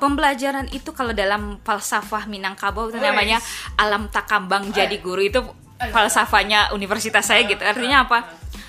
Pembelajaran 0.01 0.72
itu 0.74 0.89
kalau 0.89 1.13
dalam 1.13 1.62
falsafah 1.62 2.25
Minangkabau 2.25 2.89
itu 2.89 2.98
namanya 2.98 3.38
alam 3.77 4.10
takambang 4.10 4.74
jadi 4.74 4.98
guru 5.03 5.22
itu 5.22 5.43
falsafahnya 5.77 6.72
universitas 6.72 7.27
saya 7.27 7.43
gitu. 7.43 7.60
Artinya 7.60 8.07
apa? 8.07 8.19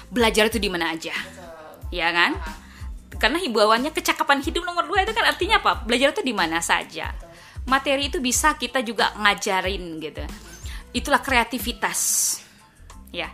belajar 0.06 0.46
itu 0.46 0.62
di 0.62 0.70
mana 0.70 0.94
aja. 0.94 1.14
Ya 1.90 2.10
kan 2.10 2.34
karena 3.16 3.40
himbauannya 3.40 3.90
kecakapan 3.92 4.40
hidup 4.44 4.62
nomor 4.64 4.84
dua 4.86 5.02
itu 5.04 5.12
kan 5.16 5.24
artinya 5.26 5.60
apa? 5.60 5.82
Belajar 5.84 6.12
itu 6.12 6.22
di 6.22 6.34
mana 6.36 6.60
saja. 6.60 7.12
Materi 7.66 8.08
itu 8.08 8.22
bisa 8.22 8.54
kita 8.54 8.80
juga 8.80 9.10
ngajarin 9.18 9.98
gitu. 9.98 10.22
Itulah 10.94 11.20
kreativitas. 11.20 12.00
Ya 13.10 13.32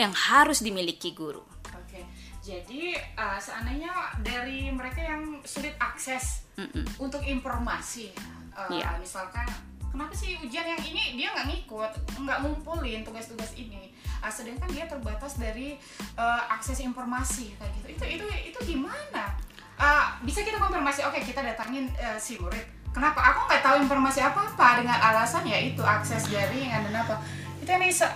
yang 0.00 0.16
harus 0.16 0.64
dimiliki 0.64 1.12
guru. 1.12 1.44
Oke, 1.76 2.00
jadi 2.40 2.96
uh, 3.20 3.36
seandainya 3.36 3.92
dari 4.24 4.72
mereka 4.72 5.04
yang 5.04 5.44
sulit 5.44 5.76
akses 5.76 6.48
Mm-mm. 6.56 6.88
untuk 6.96 7.20
informasi, 7.20 8.08
uh, 8.56 8.72
Iya. 8.72 8.96
misalkan 8.96 9.44
kenapa 9.92 10.16
sih 10.16 10.40
ujian 10.40 10.64
yang 10.64 10.80
ini 10.80 11.20
dia 11.20 11.28
nggak 11.36 11.46
ngikut, 11.52 11.92
nggak 12.16 12.38
ngumpulin 12.40 13.04
tugas-tugas 13.04 13.52
ini, 13.60 13.92
uh, 14.20 14.32
sedangkan 14.32 14.68
dia 14.70 14.84
terbatas 14.86 15.36
dari 15.40 15.76
uh, 16.16 16.42
akses 16.52 16.80
informasi 16.80 17.56
kayak 17.56 17.72
gitu. 17.80 17.86
Itu 17.96 18.04
itu 18.06 18.24
itu 18.52 18.58
gimana? 18.76 19.36
Uh, 19.80 20.16
bisa 20.24 20.44
kita 20.44 20.60
konfirmasi? 20.60 21.04
Oke, 21.08 21.24
kita 21.24 21.40
datangin 21.40 21.88
uh, 22.00 22.20
si 22.20 22.36
murid. 22.36 22.64
Kenapa? 22.92 23.22
Aku 23.32 23.46
nggak 23.48 23.62
tahu 23.62 23.76
informasi 23.86 24.20
apa-apa 24.20 24.82
dengan 24.82 24.98
alasan 24.98 25.46
ya 25.46 25.56
itu 25.56 25.80
akses 25.80 26.26
jaringan 26.26 26.90
dan 26.90 27.06
apa. 27.06 27.22
Itu 27.62 27.70
yang 27.70 27.86
bisa 27.86 28.10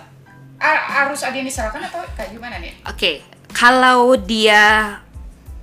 harus 0.59 1.19
ada 1.23 1.35
yang 1.35 1.47
disalahkan 1.47 1.83
atau 1.91 1.99
kayak 2.15 2.31
gimana 2.31 2.59
nih? 2.63 2.71
Oke, 2.87 3.23
kalau 3.51 4.15
dia 4.15 4.95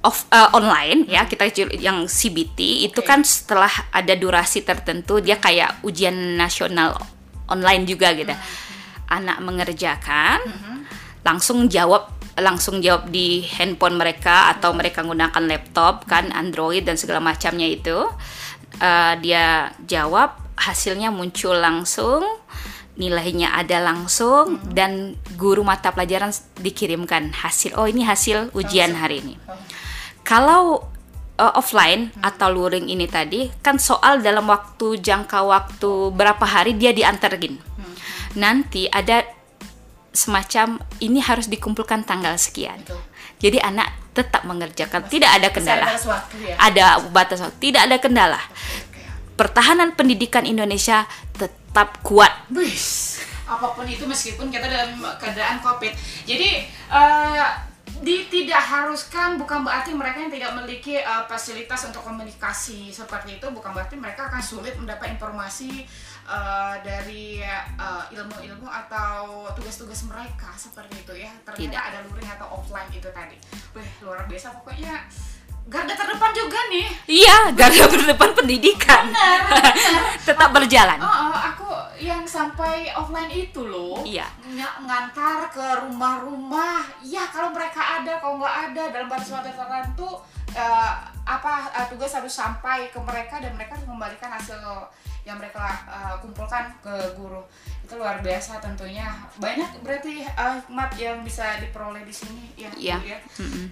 off 0.03 0.27
eh, 0.29 0.51
online 0.53 1.07
ya 1.07 1.25
kita 1.31 1.47
yang 1.79 2.11
CBT 2.11 2.91
itu 2.91 3.01
Oke. 3.01 3.07
kan 3.07 3.23
setelah 3.23 3.71
ada 3.95 4.13
durasi 4.19 4.67
tertentu 4.67 5.23
dia 5.23 5.39
kayak 5.39 5.81
ujian 5.87 6.35
nasional 6.35 6.99
online 7.47 7.87
juga 7.87 8.11
gitu. 8.13 8.35
Anak 9.13 9.45
mengerjakan 9.45 10.41
langsung 11.21 11.69
jawab 11.69 12.09
langsung 12.41 12.81
jawab 12.81 13.13
di 13.13 13.45
handphone 13.45 14.01
mereka 14.01 14.49
atau 14.57 14.73
mereka 14.73 15.05
menggunakan 15.05 15.45
laptop 15.45 16.09
kan 16.09 16.33
Android 16.33 16.89
dan 16.89 16.97
segala 16.97 17.21
macamnya 17.21 17.69
itu. 17.69 18.09
Eh, 18.81 19.15
dia 19.21 19.69
jawab 19.85 20.33
hasilnya 20.57 21.13
muncul 21.13 21.61
langsung 21.61 22.25
nilainya 22.93 23.57
ada 23.57 23.81
langsung 23.81 24.61
dan 24.69 25.17
guru 25.41 25.65
mata 25.65 25.93
pelajaran 25.93 26.33
dikirimkan 26.61 27.33
hasil. 27.33 27.73
Oh 27.81 27.89
ini 27.89 28.05
hasil 28.05 28.53
ujian 28.53 28.93
hari 28.97 29.25
ini. 29.25 29.35
Kalau 30.23 30.93
uh, 31.41 31.53
offline 31.57 32.13
atau 32.21 32.53
luring 32.53 32.93
ini 32.93 33.09
tadi 33.09 33.49
kan 33.65 33.81
soal 33.81 34.21
dalam 34.21 34.45
waktu 34.45 35.01
jangka 35.01 35.41
waktu 35.41 36.13
berapa 36.13 36.45
hari 36.45 36.77
dia 36.77 36.93
diantarin 36.93 37.57
nanti 38.35 38.89
ada 38.89 39.25
semacam 40.13 40.77
ini 41.01 41.25
harus 41.25 41.49
dikumpulkan 41.49 42.05
tanggal 42.05 42.37
sekian. 42.37 42.85
Betul. 42.85 43.01
jadi 43.41 43.59
anak 43.65 43.89
tetap 44.13 44.45
mengerjakan. 44.45 45.09
Tidak 45.09 45.31
ada 45.41 45.49
kendala. 45.49 45.89
Saya 45.89 45.97
batas 45.97 46.07
waktu 46.07 46.37
ya. 46.45 46.55
ada 46.61 46.85
batas 47.11 47.39
waktu. 47.41 47.59
Tidak 47.59 47.81
ada 47.81 47.97
kendala. 47.99 48.41
Pertahanan 49.35 49.97
pendidikan 49.97 50.45
Indonesia 50.45 51.09
tetap 51.35 52.05
kuat. 52.05 52.31
Apa 53.49 53.67
pun 53.73 53.89
itu 53.89 54.05
meskipun 54.05 54.53
kita 54.53 54.69
dalam 54.69 55.01
keadaan 55.17 55.65
covid. 55.65 55.91
Jadi 56.29 56.69
eh, 56.69 57.47
di 58.05 58.29
tidak 58.29 58.63
haruskan 58.63 59.41
bukan 59.41 59.65
berarti 59.65 59.97
mereka 59.97 60.29
yang 60.29 60.33
tidak 60.33 60.51
memiliki 60.61 61.01
eh, 61.01 61.25
fasilitas 61.25 61.89
untuk 61.89 62.05
komunikasi 62.05 62.93
seperti 62.93 63.41
itu. 63.41 63.49
Bukan 63.49 63.73
berarti 63.73 63.97
mereka 63.97 64.29
akan 64.29 64.45
sulit 64.45 64.77
mendapat 64.77 65.17
informasi 65.17 65.89
eh, 66.27 66.75
dari 66.85 67.43
eh, 67.43 68.05
ilmu-ilmu 68.15 68.67
atau 68.67 69.49
tugas-tugas 69.57 70.07
mereka 70.07 70.51
seperti 70.55 71.03
itu 71.03 71.15
ya. 71.17 71.31
Ternyata 71.43 71.63
Tidak. 71.63 71.83
ada 71.83 71.99
luring 72.07 72.31
atau 72.31 72.47
offline 72.59 72.91
itu 72.95 73.09
tadi. 73.11 73.37
Wih, 73.75 73.89
luar 74.03 74.25
biasa 74.27 74.55
pokoknya 74.61 75.03
garda 75.63 75.95
terdepan 75.95 76.35
juga 76.35 76.59
nih. 76.75 76.91
iya 77.07 77.55
garda 77.55 77.87
terdepan 77.87 78.35
pendidikan 78.35 79.07
Benar, 79.15 79.47
benar. 79.47 79.75
tetap 80.27 80.51
berjalan 80.51 80.99
Oh, 80.99 81.07
oh, 81.07 81.39
aku 81.39 81.71
yang 82.03 82.27
sampai 82.27 82.91
offline 82.91 83.31
itu 83.31 83.63
loh. 83.63 84.03
Iya. 84.03 84.27
Ng- 84.43 84.91
ngantar 84.91 85.47
ke 85.55 85.63
rumah-rumah. 85.87 86.83
Ya 87.07 87.31
kalau 87.31 87.55
mereka 87.55 88.03
ada, 88.03 88.19
kalau 88.19 88.43
nggak 88.43 88.57
ada 88.75 88.83
dalam 88.91 89.07
batas 89.07 89.31
waktu 89.31 89.55
tertentu 89.55 90.19
eh, 90.51 90.93
apa 91.23 91.71
eh, 91.79 91.87
tugas 91.95 92.11
harus 92.11 92.35
sampai 92.35 92.91
ke 92.91 92.99
mereka 92.99 93.39
dan 93.39 93.55
mereka 93.55 93.79
harus 93.79 93.87
membalikan 93.87 94.35
hasil 94.35 94.59
yang 95.23 95.39
mereka 95.39 95.65
eh, 95.87 96.15
kumpulkan 96.21 96.73
ke 96.83 96.95
guru. 97.15 97.43
Itu 97.87 97.99
luar 97.99 98.19
biasa 98.23 98.59
tentunya. 98.59 99.07
Banyak 99.39 99.83
berarti 99.83 100.27
eh, 100.27 100.53
hikmat 100.63 100.91
yang 100.99 101.23
bisa 101.23 101.59
diperoleh 101.63 102.03
di 102.03 102.15
sini 102.15 102.45
ya. 102.59 102.71
Iya. 102.75 102.99
ya. 103.03 103.19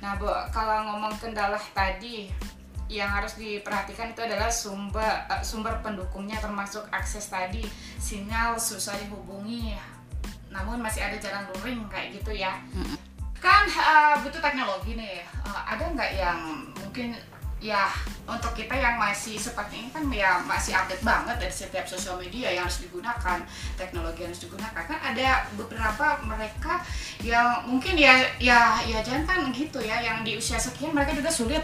Nah, 0.02 0.16
Bu, 0.16 0.30
kalau 0.54 0.86
ngomong 0.94 1.14
kendala 1.18 1.58
tadi 1.74 2.30
yang 2.90 3.06
harus 3.06 3.38
diperhatikan 3.38 4.10
itu 4.10 4.22
adalah 4.26 4.50
sumber 4.50 5.26
eh, 5.30 5.42
sumber 5.46 5.78
pendukungnya 5.82 6.42
termasuk 6.42 6.82
akses 6.90 7.30
tadi 7.30 7.62
sinyal 8.02 8.58
susah 8.58 8.98
dihubungi 8.98 9.78
namun 10.50 10.82
masih 10.82 11.06
ada 11.06 11.14
jalan 11.22 11.46
luring 11.54 11.86
kayak 11.86 12.18
gitu 12.18 12.34
ya 12.34 12.58
kan 13.38 13.62
eh, 13.70 14.14
butuh 14.26 14.42
teknologi 14.42 14.98
nih 14.98 15.22
Eh, 15.50 15.62
ada 15.66 15.84
nggak 15.90 16.10
yang 16.14 16.38
mungkin 16.78 17.08
ya 17.60 17.92
untuk 18.24 18.56
kita 18.56 18.72
yang 18.72 18.96
masih 18.96 19.36
seperti 19.36 19.84
ini 19.84 19.88
kan 19.92 20.08
ya 20.08 20.40
masih 20.48 20.72
update 20.72 21.04
banget 21.04 21.36
dari 21.36 21.52
setiap 21.52 21.84
sosial 21.84 22.16
media 22.16 22.48
yang 22.48 22.64
harus 22.64 22.80
digunakan 22.80 23.44
teknologi 23.76 24.24
yang 24.24 24.32
harus 24.32 24.44
digunakan 24.48 24.80
kan 24.80 24.96
ada 24.96 25.44
beberapa 25.60 26.24
mereka 26.24 26.80
yang 27.20 27.68
mungkin 27.68 28.00
ya 28.00 28.16
ya 28.40 28.80
ya 28.88 29.04
jangan 29.04 29.28
kan 29.28 29.40
gitu 29.52 29.76
ya 29.84 30.00
yang 30.00 30.24
di 30.24 30.40
usia 30.40 30.56
sekian 30.56 30.96
mereka 30.96 31.12
juga 31.12 31.28
sulit 31.28 31.60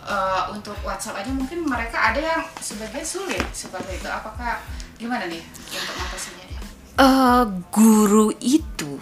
eh, 0.00 0.42
untuk 0.48 0.80
WhatsApp 0.80 1.20
aja 1.20 1.28
mungkin 1.28 1.60
mereka 1.68 2.08
ada 2.08 2.20
yang 2.24 2.42
sebagian 2.56 3.04
sulit 3.04 3.44
seperti 3.52 4.00
itu 4.00 4.08
apakah 4.08 4.64
gimana 4.96 5.28
nih 5.28 5.44
untuk 5.44 5.92
mengatasinya? 5.92 6.46
Eh, 6.98 7.44
guru 7.68 8.32
itu 8.40 8.96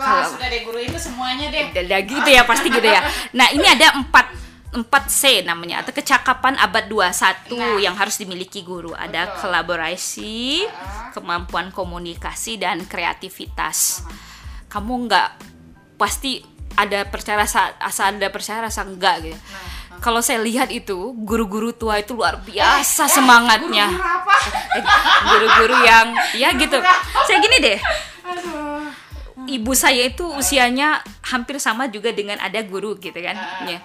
Wah 0.00 0.24
Kalau- 0.24 0.32
sudah 0.32 0.48
deh 0.48 0.64
guru 0.64 0.80
itu 0.80 0.96
semuanya 0.96 1.52
deh. 1.52 1.76
Udah 1.76 2.00
gitu 2.08 2.28
ya 2.32 2.42
pasti 2.48 2.72
gitu 2.72 2.88
ya. 2.88 3.04
Nah 3.36 3.52
ini 3.52 3.68
ada 3.68 4.00
empat 4.00 4.32
empat 4.70 5.10
C 5.10 5.42
namanya 5.42 5.82
atau 5.82 5.90
kecakapan 5.90 6.54
abad 6.54 6.86
21 6.86 7.58
Nah. 7.58 7.78
yang 7.80 7.94
harus 7.94 8.14
dimiliki 8.16 8.62
guru. 8.62 8.94
Ada 8.94 9.26
Betul. 9.26 9.38
kolaborasi, 9.42 10.62
kemampuan 11.10 11.70
komunikasi 11.70 12.54
dan 12.54 12.84
kreativitas. 12.84 14.06
Kamu 14.66 15.06
nggak 15.06 15.28
pasti 15.96 16.38
ada 16.72 17.02
percaya 17.04 17.42
rasa 17.42 17.74
asal 17.78 18.14
ada 18.14 18.30
percaya 18.30 18.62
rasa 18.62 18.86
enggak 18.86 19.16
gitu. 19.24 19.34
Nah, 19.34 19.98
Kalau 19.98 20.22
saya 20.22 20.40
lihat 20.40 20.70
itu 20.70 20.96
guru-guru 21.18 21.74
tua 21.74 21.98
itu 21.98 22.14
luar 22.14 22.38
Eh, 22.38 22.42
biasa 22.48 23.04
semangatnya. 23.06 23.90
Guru 23.90 24.00
apa? 24.00 24.34
Eh, 24.72 24.84
Guru-guru 25.26 25.76
yang 25.82 26.06
ya 26.32 26.48
gitu. 26.54 26.78
Saya 27.20 27.36
gini 27.36 27.58
deh, 27.58 27.78
Aduh. 28.24 28.86
ibu 29.44 29.72
saya 29.74 30.06
itu 30.06 30.24
usianya 30.30 31.02
hampir 31.26 31.58
sama 31.58 31.84
juga 31.86 32.10
dengan 32.10 32.38
ada 32.38 32.62
guru 32.62 32.96
gitu 32.96 33.18
kan 33.18 33.34
ya 33.66 33.82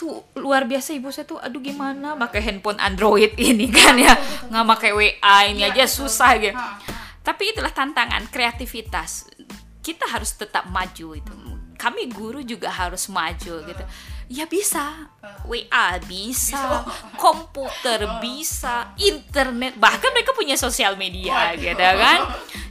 tuh 0.00 0.24
luar 0.40 0.64
biasa 0.64 0.96
ibu 0.96 1.12
saya 1.12 1.28
tuh 1.28 1.36
aduh 1.36 1.60
gimana? 1.60 2.16
Pakai 2.16 2.40
handphone 2.40 2.80
Android 2.80 3.36
ini 3.36 3.68
kan 3.68 4.00
ya. 4.00 4.16
Nggak 4.48 4.66
pakai 4.72 4.90
WA 4.96 5.36
ini 5.46 5.60
Iya, 5.60 5.76
aja 5.76 5.84
betul. 5.84 5.96
susah 6.00 6.30
gitu. 6.40 6.56
Ha, 6.56 6.64
ha. 6.80 6.92
tapi 7.20 7.52
itulah 7.52 7.68
tantangan 7.68 8.24
kreativitas. 8.32 9.28
Kita 9.84 10.08
harus 10.08 10.32
tetap 10.32 10.64
maju 10.72 11.12
itu. 11.12 11.34
Kami 11.76 12.08
guru 12.08 12.40
juga 12.40 12.72
harus 12.72 13.08
maju 13.08 13.54
gitu 13.60 13.84
ya 14.30 14.46
bisa 14.46 15.10
WA 15.42 15.98
bisa 16.06 16.86
komputer 17.18 18.06
bisa 18.22 18.94
internet 18.94 19.74
bahkan 19.74 20.14
mereka 20.14 20.30
punya 20.30 20.54
sosial 20.54 20.94
media 20.94 21.50
Waduh. 21.50 21.58
gitu 21.58 21.82
kan 21.98 22.20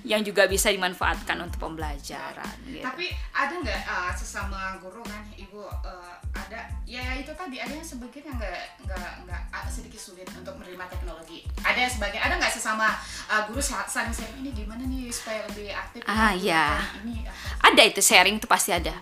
yang 0.08 0.24
juga 0.24 0.48
bisa 0.48 0.72
dimanfaatkan 0.72 1.36
untuk 1.44 1.60
pembelajaran 1.60 2.56
gitu. 2.64 2.80
Tapi 2.82 3.12
ada 3.36 3.54
nggak 3.60 3.82
uh, 3.86 4.12
sesama 4.16 4.80
guru 4.80 5.04
kan 5.04 5.22
ibu 5.36 5.68
uh, 5.68 6.16
ada 6.32 6.72
ya 6.88 7.20
itu 7.20 7.30
tadi 7.36 7.60
ada 7.60 7.76
yang 7.76 7.84
sebagian 7.84 8.32
yang 8.32 8.38
nggak 8.40 8.64
nggak 8.88 9.12
nggak 9.28 9.42
uh, 9.52 9.68
sedikit 9.68 10.00
sulit 10.00 10.26
untuk 10.32 10.56
menerima 10.56 10.88
teknologi. 10.88 11.44
Ada 11.62 11.86
yang 11.86 11.92
sebagian 11.92 12.24
ada 12.24 12.40
nggak 12.40 12.54
sesama 12.56 12.96
uh, 13.28 13.44
guru 13.52 13.60
sa- 13.60 13.86
saling 13.86 14.16
sharing 14.16 14.40
ini 14.40 14.56
gimana 14.56 14.82
nih 14.88 15.12
supaya 15.12 15.44
lebih 15.52 15.76
aktif? 15.76 16.02
Ah, 16.08 16.32
ya. 16.32 16.80
Ini 17.04 17.28
apa? 17.28 17.68
ada 17.70 17.82
itu 17.84 18.00
sharing 18.00 18.40
itu 18.40 18.48
pasti 18.48 18.72
ada 18.72 18.96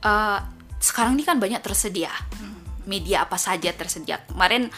Eh, 0.00 0.38
sekarang 0.80 1.14
ini 1.14 1.24
kan 1.28 1.36
banyak 1.36 1.60
tersedia. 1.60 2.10
Media 2.88 3.28
apa 3.28 3.36
saja 3.36 3.70
tersedia. 3.70 4.24
Kemarin 4.26 4.72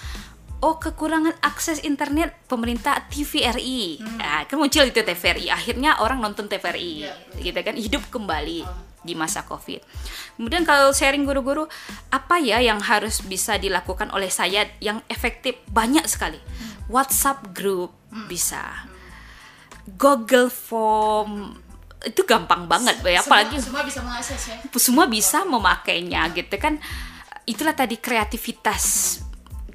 oh 0.63 0.79
kekurangan 0.79 1.35
akses 1.43 1.83
internet 1.83 2.39
pemerintah 2.47 3.03
TVRI 3.11 3.99
nah, 3.99 4.47
kan 4.47 4.63
muncul 4.63 4.87
itu 4.87 5.03
TVRI 5.03 5.51
akhirnya 5.51 5.99
orang 5.99 6.23
nonton 6.23 6.47
TVRI 6.47 7.03
Iya, 7.03 7.15
gitu 7.43 7.59
kan 7.67 7.75
hidup 7.75 8.03
kembali 8.15 8.63
di 9.03 9.19
masa 9.19 9.43
covid. 9.43 9.83
Kemudian 10.39 10.63
kalau 10.63 10.95
sharing 10.95 11.27
guru-guru 11.27 11.67
apa 12.15 12.39
ya 12.39 12.63
yang 12.63 12.79
harus 12.79 13.19
bisa 13.27 13.59
dilakukan 13.59 14.15
oleh 14.15 14.31
saya 14.31 14.71
yang 14.79 15.03
efektif? 15.11 15.59
Banyak 15.67 16.07
sekali. 16.07 16.39
WhatsApp 16.87 17.51
group 17.51 17.91
bisa. 18.31 18.87
Google 19.99 20.47
Form 20.47 21.59
itu 22.03 22.23
gampang 22.27 22.67
banget 22.67 22.99
ya 23.07 23.23
apalagi 23.23 23.59
semua, 23.59 23.83
semua 23.83 23.83
bisa 23.87 24.01
mengakses 24.03 24.41
ya. 24.49 24.57
Semua 24.79 25.05
bisa 25.07 25.39
memakainya 25.47 26.31
gitu 26.35 26.57
kan. 26.59 26.79
Itulah 27.47 27.75
tadi 27.75 27.99
kreativitas. 27.99 29.19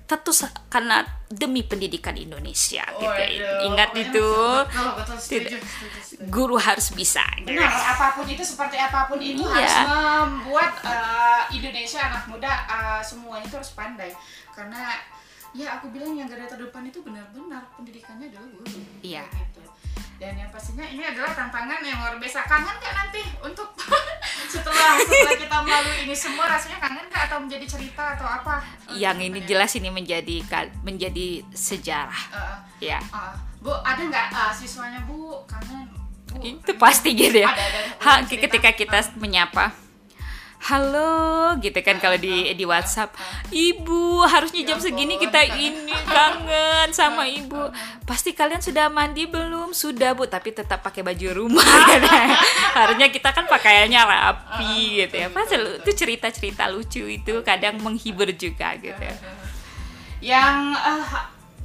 Tentu 0.07 0.31
karena 0.71 1.03
demi 1.27 1.67
pendidikan 1.67 2.15
Indonesia 2.15 2.87
oh, 2.95 3.03
gitu. 3.03 3.11
Iya. 3.11 3.67
ingat 3.67 3.91
Pokoknya 3.91 4.07
itu? 4.07 4.27
betul, 4.63 4.89
betul, 4.95 5.17
setuju, 5.19 5.57
setuju, 5.59 5.99
setuju. 5.99 6.31
guru 6.31 6.55
harus 6.55 6.87
bisa 6.95 7.27
gitu. 7.43 7.51
benar 7.51 7.67
apa 7.67 8.15
pun 8.15 8.23
itu 8.31 8.39
seperti 8.39 8.79
apa 8.79 9.11
pun 9.11 9.19
itu 9.19 9.43
iya. 9.43 9.51
harus 9.51 9.75
membuat 9.83 10.71
uh, 10.87 11.43
Indonesia 11.51 11.99
anak 11.99 12.23
muda 12.31 12.51
uh, 12.71 13.01
semuanya 13.03 13.43
itu 13.43 13.55
harus 13.59 13.71
pandai. 13.75 14.11
Karena 14.55 14.95
ya 15.51 15.75
aku 15.75 15.91
bilang 15.91 16.15
yang 16.15 16.31
garda 16.31 16.55
terdepan 16.55 16.87
itu 16.87 17.03
benar-benar 17.03 17.67
pendidikannya 17.75 18.31
adalah 18.31 18.47
guru. 18.47 18.79
Iya. 19.03 19.27
Gitu 19.27 19.46
dan 20.17 20.33
yang 20.33 20.49
pastinya 20.49 20.81
ini 20.81 21.05
adalah 21.05 21.29
tantangan 21.29 21.77
yang 21.85 22.01
luar 22.01 22.17
biasa. 22.17 22.41
Kangen 22.49 22.73
nggak 22.81 22.93
nanti 22.97 23.21
untuk 23.45 23.69
setelah 24.53 24.97
setelah 24.97 25.37
kita 25.37 25.57
melalui 25.61 25.97
ini 26.09 26.15
semua? 26.17 26.49
Rasanya 26.49 26.81
kangen 26.81 27.05
nggak 27.05 27.23
atau 27.29 27.37
menjadi 27.37 27.65
cerita 27.69 28.17
atau 28.17 28.25
apa? 28.25 28.65
Yang 28.97 29.17
ini 29.29 29.39
jelas 29.45 29.71
ini 29.77 29.89
menjadi 29.93 30.41
menjadi 30.81 31.45
sejarah. 31.53 32.21
Uh, 32.33 32.57
ya. 32.81 32.97
Uh, 33.13 33.33
bu 33.61 33.69
ada 33.85 34.01
nggak 34.01 34.27
uh, 34.33 34.49
siswanya 34.49 35.05
bu? 35.05 35.45
Kangen. 35.45 35.85
Bu, 36.33 36.41
itu 36.41 36.71
pasti 36.81 37.13
gitu 37.13 37.37
ya. 37.45 37.53
Ada, 37.53 37.63
ada, 37.63 37.79
ha, 38.01 38.11
ketika 38.25 38.73
kita 38.73 38.99
menyapa 39.21 39.69
halo 40.57 41.53
gitu 41.61 41.77
kan 41.85 42.01
kalau 42.01 42.17
di 42.17 42.53
di 42.57 42.65
WhatsApp. 42.65 43.13
Ibu 43.53 44.25
harusnya 44.25 44.73
jam 44.73 44.79
segini 44.81 45.21
kita 45.21 45.41
ini 45.57 45.93
kangen 46.09 46.89
sama 46.91 47.29
ibu. 47.29 47.69
Pasti 48.03 48.33
kalian 48.33 48.59
sudah 48.59 48.89
mandi 48.89 49.29
belum? 49.29 49.71
Sudah 49.71 50.17
bu 50.17 50.25
tapi 50.25 50.51
tetap 50.51 50.81
pakai 50.81 51.05
baju 51.05 51.27
rumah 51.45 51.63
harusnya 52.79 53.07
kita 53.13 53.31
kan 53.31 53.45
pakaiannya 53.45 54.01
rapi 54.01 55.05
gitu 55.05 55.15
ya. 55.15 55.27
Pas 55.29 55.47
itu 55.53 55.91
cerita 55.93 56.27
cerita 56.33 56.65
lucu 56.67 57.05
itu 57.05 57.45
kadang 57.45 57.77
menghibur 57.79 58.27
juga 58.33 58.73
gitu 58.81 59.07
yang 60.21 60.73
uh, 60.73 61.05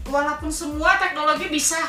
walaupun 0.08 0.52
semua 0.52 1.00
teknologi 1.00 1.48
bisa 1.48 1.80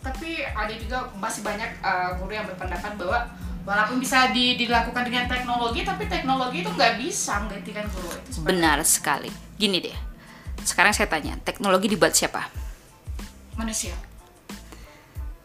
tapi 0.00 0.40
ada 0.40 0.72
juga 0.80 1.12
masih 1.20 1.44
banyak 1.44 1.76
uh, 1.84 2.16
guru 2.16 2.32
yang 2.32 2.48
berpendapat 2.48 2.96
bahwa 2.96 3.28
walaupun 3.70 4.02
bisa 4.02 4.34
di, 4.34 4.58
dilakukan 4.58 5.06
dengan 5.06 5.30
teknologi 5.30 5.86
tapi 5.86 6.10
teknologi 6.10 6.66
itu 6.66 6.70
nggak 6.74 6.98
bisa 6.98 7.38
menggantikan 7.46 7.86
guru 7.94 8.10
itu 8.10 8.42
benar 8.42 8.82
sekali 8.82 9.30
gini 9.54 9.78
deh 9.78 9.94
sekarang 10.66 10.90
saya 10.90 11.06
tanya 11.06 11.38
teknologi 11.38 11.86
dibuat 11.86 12.10
siapa 12.18 12.50
manusia 13.54 13.94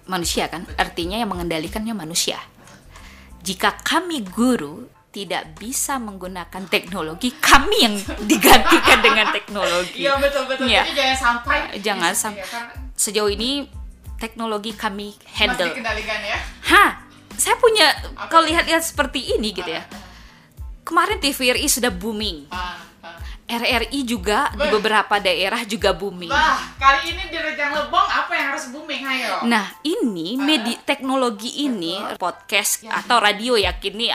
manusia 0.10 0.50
kan 0.50 0.66
artinya 0.74 1.22
yang 1.22 1.30
mengendalikannya 1.30 1.94
manusia 1.94 2.42
jika 3.46 3.78
kami 3.86 4.26
guru 4.26 4.90
tidak 5.14 5.54
bisa 5.62 6.02
menggunakan 6.02 6.66
teknologi 6.66 7.30
kami 7.38 7.88
yang 7.88 7.96
digantikan 8.36 9.00
dengan 9.00 9.32
teknologi. 9.32 10.04
Iya 10.04 10.20
betul 10.20 10.44
betul. 10.44 10.68
Ya. 10.68 10.84
Jadi 10.84 10.92
jangan 10.92 11.16
sampai. 11.16 11.58
Jangan 11.80 12.12
sampai. 12.12 12.44
Ya, 12.44 12.60
sejauh 13.00 13.32
ini 13.32 13.72
teknologi 14.20 14.76
kami 14.76 15.16
handle. 15.40 15.72
Masih 15.72 15.80
dikendalikan 15.80 16.20
ya. 16.20 16.38
Hah, 16.68 17.05
saya 17.38 17.56
punya 17.60 17.88
kalau 18.32 18.48
lihat-lihat 18.48 18.84
seperti 18.84 19.36
ini 19.36 19.52
gitu 19.56 19.68
ya. 19.70 19.84
Kemarin 20.86 21.18
TVRI 21.18 21.66
sudah 21.66 21.90
booming. 21.90 22.46
RRI 23.46 24.10
juga 24.10 24.50
di 24.58 24.66
beberapa 24.74 25.22
daerah 25.22 25.62
juga 25.70 25.94
booming. 25.94 26.34
Bah, 26.34 26.58
kali 26.82 27.14
ini 27.14 27.30
di 27.30 27.38
Rejang 27.38 27.78
Lebong 27.78 28.10
apa 28.10 28.32
yang 28.34 28.48
harus 28.54 28.66
booming? 28.74 29.06
Ayo? 29.06 29.46
Nah, 29.46 29.70
ini 29.86 30.34
media 30.34 30.82
teknologi 30.82 31.62
ini 31.62 31.94
podcast 32.18 32.82
ya. 32.82 33.06
atau 33.06 33.22
radio 33.22 33.54
ya 33.54 33.78
kini 33.78 34.10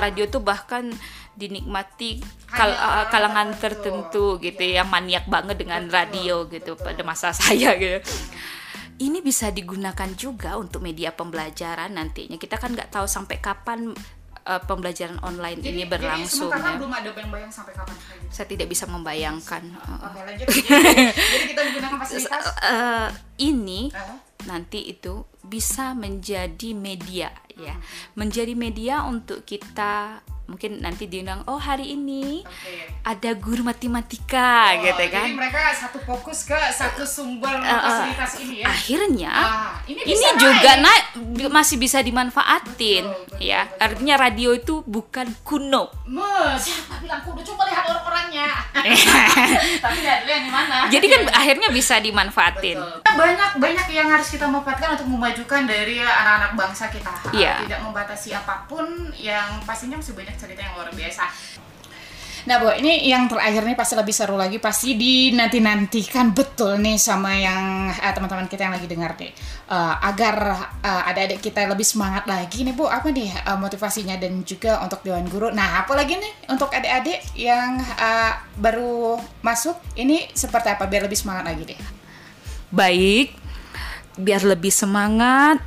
radio 0.00 0.24
tuh 0.32 0.40
bahkan 0.40 0.88
dinikmati 1.36 2.24
kal 2.48 2.72
uh, 2.72 3.04
kalangan 3.12 3.52
tertentu. 3.60 4.40
gitu 4.40 4.60
ya, 4.64 4.80
yang 4.80 4.88
maniak 4.88 5.28
banget 5.28 5.60
dengan 5.60 5.84
radio 5.92 6.48
gitu 6.48 6.72
pada 6.80 7.04
masa 7.04 7.32
saya 7.40 7.76
gitu 7.76 8.00
ini 9.00 9.24
bisa 9.24 9.48
digunakan 9.48 10.10
juga 10.14 10.60
untuk 10.60 10.84
media 10.84 11.16
pembelajaran 11.16 11.96
nantinya. 11.96 12.36
Kita 12.36 12.60
kan 12.60 12.76
nggak 12.76 12.92
tahu 12.92 13.08
sampai 13.08 13.40
kapan 13.40 13.96
uh, 14.44 14.60
pembelajaran 14.64 15.16
online 15.24 15.64
jadi, 15.64 15.72
ini 15.72 15.82
berlangsung. 15.88 16.52
Jadi 16.52 16.60
ya. 16.60 16.76
belum 16.76 16.92
ada 16.92 17.10
bayang-bayang 17.16 17.52
sampai 17.52 17.72
kapan. 17.72 17.96
Saya 18.28 18.46
tidak 18.46 18.68
bisa 18.68 18.84
membayangkan. 18.84 19.62
Oke, 20.04 20.20
lanjut. 20.20 20.46
jadi, 20.52 21.12
jadi 21.16 21.44
kita 21.48 21.60
menggunakan 21.72 21.96
fasilitas. 22.04 22.44
Uh, 22.60 23.08
ini 23.40 23.88
uh 23.90 23.96
-huh. 23.96 24.18
nanti 24.44 24.92
itu 24.92 25.24
bisa 25.40 25.96
menjadi 25.96 26.76
media 26.76 27.32
ya, 27.56 27.76
hmm. 27.76 28.16
menjadi 28.16 28.52
media 28.56 29.04
untuk 29.08 29.44
kita 29.44 30.20
mungkin 30.50 30.82
nanti 30.82 31.06
diundang 31.06 31.46
oh 31.46 31.56
hari 31.56 31.94
ini 31.94 32.42
okay. 32.42 32.90
ada 33.06 33.30
guru 33.38 33.62
matematika 33.62 34.74
oh, 34.74 34.82
gitu 34.82 35.04
kan. 35.06 35.30
jadi 35.30 35.38
mereka 35.38 35.58
satu 35.70 36.02
fokus 36.02 36.42
ke 36.42 36.58
satu 36.74 37.06
sumber 37.06 37.62
uh, 37.62 37.80
fasilitas 37.86 38.32
ini 38.42 38.56
ya. 38.60 38.66
akhirnya 38.66 39.30
ah, 39.30 39.70
ini, 39.86 40.02
ini 40.02 40.28
juga 40.34 40.72
naik 40.82 41.06
masih 41.46 41.78
bisa 41.78 42.02
dimanfaatin 42.02 43.06
betul, 43.06 43.24
betul, 43.30 43.38
ya. 43.38 43.62
betul, 43.62 43.70
betul. 43.70 43.84
artinya 43.86 44.14
radio 44.18 44.50
itu 44.50 44.74
bukan 44.84 45.26
kuno. 45.46 45.90
Me, 46.10 46.58
siapa 46.58 46.98
bilang 46.98 47.22
kuno? 47.22 47.40
Coba 47.46 47.62
lihat 47.70 47.86
orang-orangnya 48.20 48.48
tapi 49.84 49.98
lihat 50.04 50.22
yang 50.28 50.42
di 50.44 50.52
mana 50.52 50.76
jadi 50.92 51.06
kan 51.08 51.22
akhirnya 51.32 51.68
bisa 51.72 51.94
dimanfaatin 51.98 52.78
betul. 52.78 53.16
banyak 53.16 53.50
banyak 53.56 53.86
yang 53.92 54.08
harus 54.08 54.28
kita 54.28 54.46
manfaatkan 54.46 54.96
untuk 55.00 55.08
memajukan 55.08 55.64
dari 55.64 56.00
anak-anak 56.00 56.52
bangsa 56.56 56.92
kita 56.92 57.12
yeah. 57.32 57.60
tidak 57.64 57.80
membatasi 57.80 58.36
apa 58.36 58.68
pun 58.68 58.84
yang 59.16 59.60
pastinya 59.64 59.98
masih 59.98 60.14
banyak 60.16 60.36
cerita 60.36 60.60
yang 60.60 60.74
luar 60.76 60.90
biasa 60.92 61.24
Nah, 62.40 62.56
Bu, 62.56 62.72
ini 62.72 63.04
yang 63.04 63.28
terakhir 63.28 63.68
nih 63.68 63.76
pasti 63.76 63.92
lebih 64.00 64.16
seru 64.16 64.32
lagi, 64.32 64.56
pasti 64.56 64.96
dinanti-nantikan 64.96 66.32
betul 66.32 66.80
nih 66.80 66.96
sama 66.96 67.36
yang 67.36 67.92
eh, 67.92 68.12
teman-teman 68.16 68.48
kita 68.48 68.64
yang 68.64 68.74
lagi 68.80 68.88
dengar 68.88 69.12
nih. 69.20 69.28
Uh, 69.70 69.94
agar 70.02 70.66
uh, 70.82 71.08
adik-adik 71.14 71.46
kita 71.46 71.62
lebih 71.70 71.86
semangat 71.86 72.26
lagi 72.26 72.66
nih, 72.66 72.74
Bu. 72.74 72.90
Apa 72.90 73.14
nih 73.14 73.30
uh, 73.46 73.54
motivasinya 73.54 74.18
dan 74.18 74.42
juga 74.42 74.82
untuk 74.82 74.98
Dewan 75.06 75.30
Guru. 75.30 75.54
Nah, 75.54 75.86
apa 75.86 75.94
lagi 75.94 76.18
nih 76.18 76.50
untuk 76.50 76.74
adik-adik 76.74 77.22
yang 77.38 77.78
uh, 77.78 78.34
baru 78.58 79.14
masuk 79.46 79.78
ini 79.94 80.26
seperti 80.34 80.74
apa 80.74 80.90
biar 80.90 81.06
lebih 81.06 81.14
semangat 81.14 81.54
lagi 81.54 81.70
deh? 81.70 81.78
Baik. 82.74 83.30
Biar 84.18 84.42
lebih 84.42 84.74
semangat, 84.74 85.62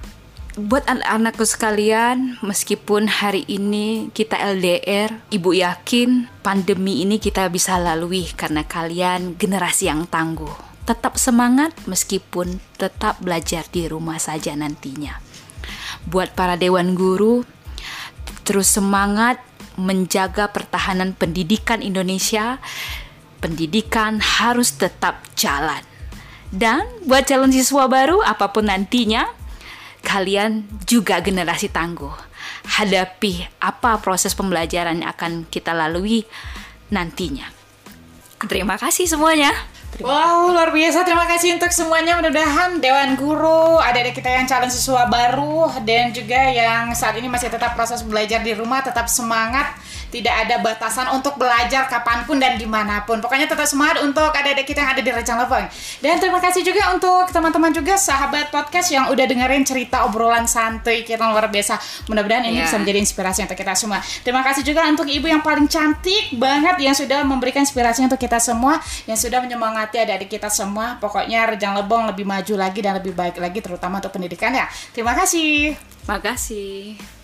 buat 0.53 0.85
anak-anakku 0.85 1.49
sekalian, 1.49 2.37
meskipun 2.45 3.09
hari 3.09 3.41
ini 3.49 4.13
kita 4.13 4.37
LDR, 4.37 5.25
Ibu 5.33 5.49
yakin 5.57 6.29
pandemi 6.45 7.01
ini 7.01 7.17
kita 7.17 7.49
bisa 7.49 7.81
lalui 7.81 8.29
karena 8.37 8.61
kalian 8.61 9.33
generasi 9.33 9.89
yang 9.89 10.05
tangguh. 10.05 10.72
Tetap 10.83 11.15
semangat 11.15 11.71
meskipun 11.87 12.59
tetap 12.75 13.23
belajar 13.23 13.63
di 13.71 13.87
rumah 13.87 14.19
saja 14.19 14.51
nantinya. 14.51 15.15
Buat 16.03 16.35
para 16.35 16.59
dewan 16.59 16.91
guru, 16.91 17.47
terus 18.43 18.67
semangat 18.67 19.39
menjaga 19.79 20.51
pertahanan 20.51 21.15
pendidikan 21.15 21.79
Indonesia. 21.79 22.59
Pendidikan 23.39 24.23
harus 24.23 24.75
tetap 24.75 25.23
jalan. 25.35 25.83
Dan 26.53 26.85
buat 27.07 27.27
calon 27.27 27.51
siswa 27.51 27.89
baru 27.89 28.23
apa 28.23 28.53
pun 28.53 28.69
nantinya, 28.69 29.27
kalian 30.03 30.67
juga 30.85 31.19
generasi 31.23 31.67
tangguh. 31.71 32.13
Hadapi 32.63 33.59
apa 33.59 33.99
proses 33.99 34.35
pembelajaran 34.35 35.03
yang 35.03 35.09
akan 35.11 35.47
kita 35.47 35.75
lalui 35.75 36.23
nantinya. 36.91 37.49
Terima 38.43 38.75
kasih 38.75 39.07
semuanya. 39.07 39.51
Wow, 40.01 40.49
luar 40.49 40.73
biasa. 40.73 41.06
Terima 41.06 41.29
kasih 41.29 41.53
untuk 41.53 41.69
semuanya. 41.69 42.17
Mudah-mudahan 42.17 42.82
Dewan 42.82 43.13
Guru, 43.13 43.77
adik-adik 43.77 44.17
kita 44.17 44.25
yang 44.25 44.49
calon 44.49 44.73
siswa 44.73 45.06
baru, 45.06 45.69
dan 45.86 46.10
juga 46.10 46.49
yang 46.49 46.97
saat 46.97 47.13
ini 47.13 47.29
masih 47.29 47.53
tetap 47.53 47.77
proses 47.77 48.01
belajar 48.01 48.41
di 48.41 48.58
rumah, 48.58 48.82
tetap 48.82 49.06
semangat 49.06 49.77
tidak 50.13 50.45
ada 50.45 50.62
batasan 50.62 51.10
untuk 51.17 51.41
belajar 51.41 51.89
kapan 51.89 52.21
pun 52.30 52.38
dan 52.38 52.62
di 52.62 52.69
mana 52.69 53.02
pun. 53.02 53.17
Pokoknya 53.17 53.49
tetap 53.49 53.65
semangat 53.65 54.06
untuk 54.06 54.30
adik-adik 54.30 54.69
kita 54.69 54.86
yang 54.86 54.91
ada 54.93 55.02
di 55.02 55.10
Rejang 55.10 55.41
Leveng. 55.41 55.65
Dan 56.06 56.21
terima 56.21 56.38
kasih 56.38 56.62
juga 56.62 56.93
untuk 56.93 57.34
teman-teman 57.34 57.73
juga 57.73 57.97
sahabat 57.97 58.54
podcast 58.54 58.93
yang 58.93 59.10
udah 59.10 59.26
dengerin 59.26 59.65
cerita 59.65 60.06
obrolan 60.06 60.45
santuy 60.45 61.02
kita 61.02 61.26
luar 61.26 61.49
biasa. 61.49 61.82
Mudah-mudahan 62.06 62.45
ini 62.45 62.62
yeah. 62.62 62.69
bisa 62.69 62.78
menjadi 62.78 62.99
inspirasi 63.02 63.39
untuk 63.49 63.58
kita 63.58 63.73
semua. 63.73 63.97
Terima 64.21 64.45
kasih 64.45 64.62
juga 64.62 64.86
untuk 64.86 65.10
ibu 65.10 65.26
yang 65.26 65.41
paling 65.41 65.65
cantik 65.65 66.38
banget 66.38 66.78
yang 66.78 66.93
sudah 66.93 67.26
memberikan 67.26 67.65
inspirasi 67.65 68.06
untuk 68.06 68.21
kita 68.21 68.38
semua, 68.38 68.78
yang 69.10 69.17
sudah 69.17 69.41
menyemangati 69.41 69.97
adik-adik 69.97 70.30
kita 70.38 70.54
semua. 70.54 71.02
Pokoknya 71.02 71.49
Rejang 71.49 71.73
Lebong 71.73 72.13
lebih 72.13 72.30
maju 72.30 72.54
lagi 72.54 72.86
dan 72.86 73.02
lebih 73.02 73.17
baik 73.17 73.41
lagi 73.41 73.65
terutama 73.65 73.97
untuk 73.97 74.13
pendidikannya. 74.13 74.69
Terima 74.93 75.17
kasih. 75.17 75.73
Terima 76.04 76.19
kasih. 76.21 77.22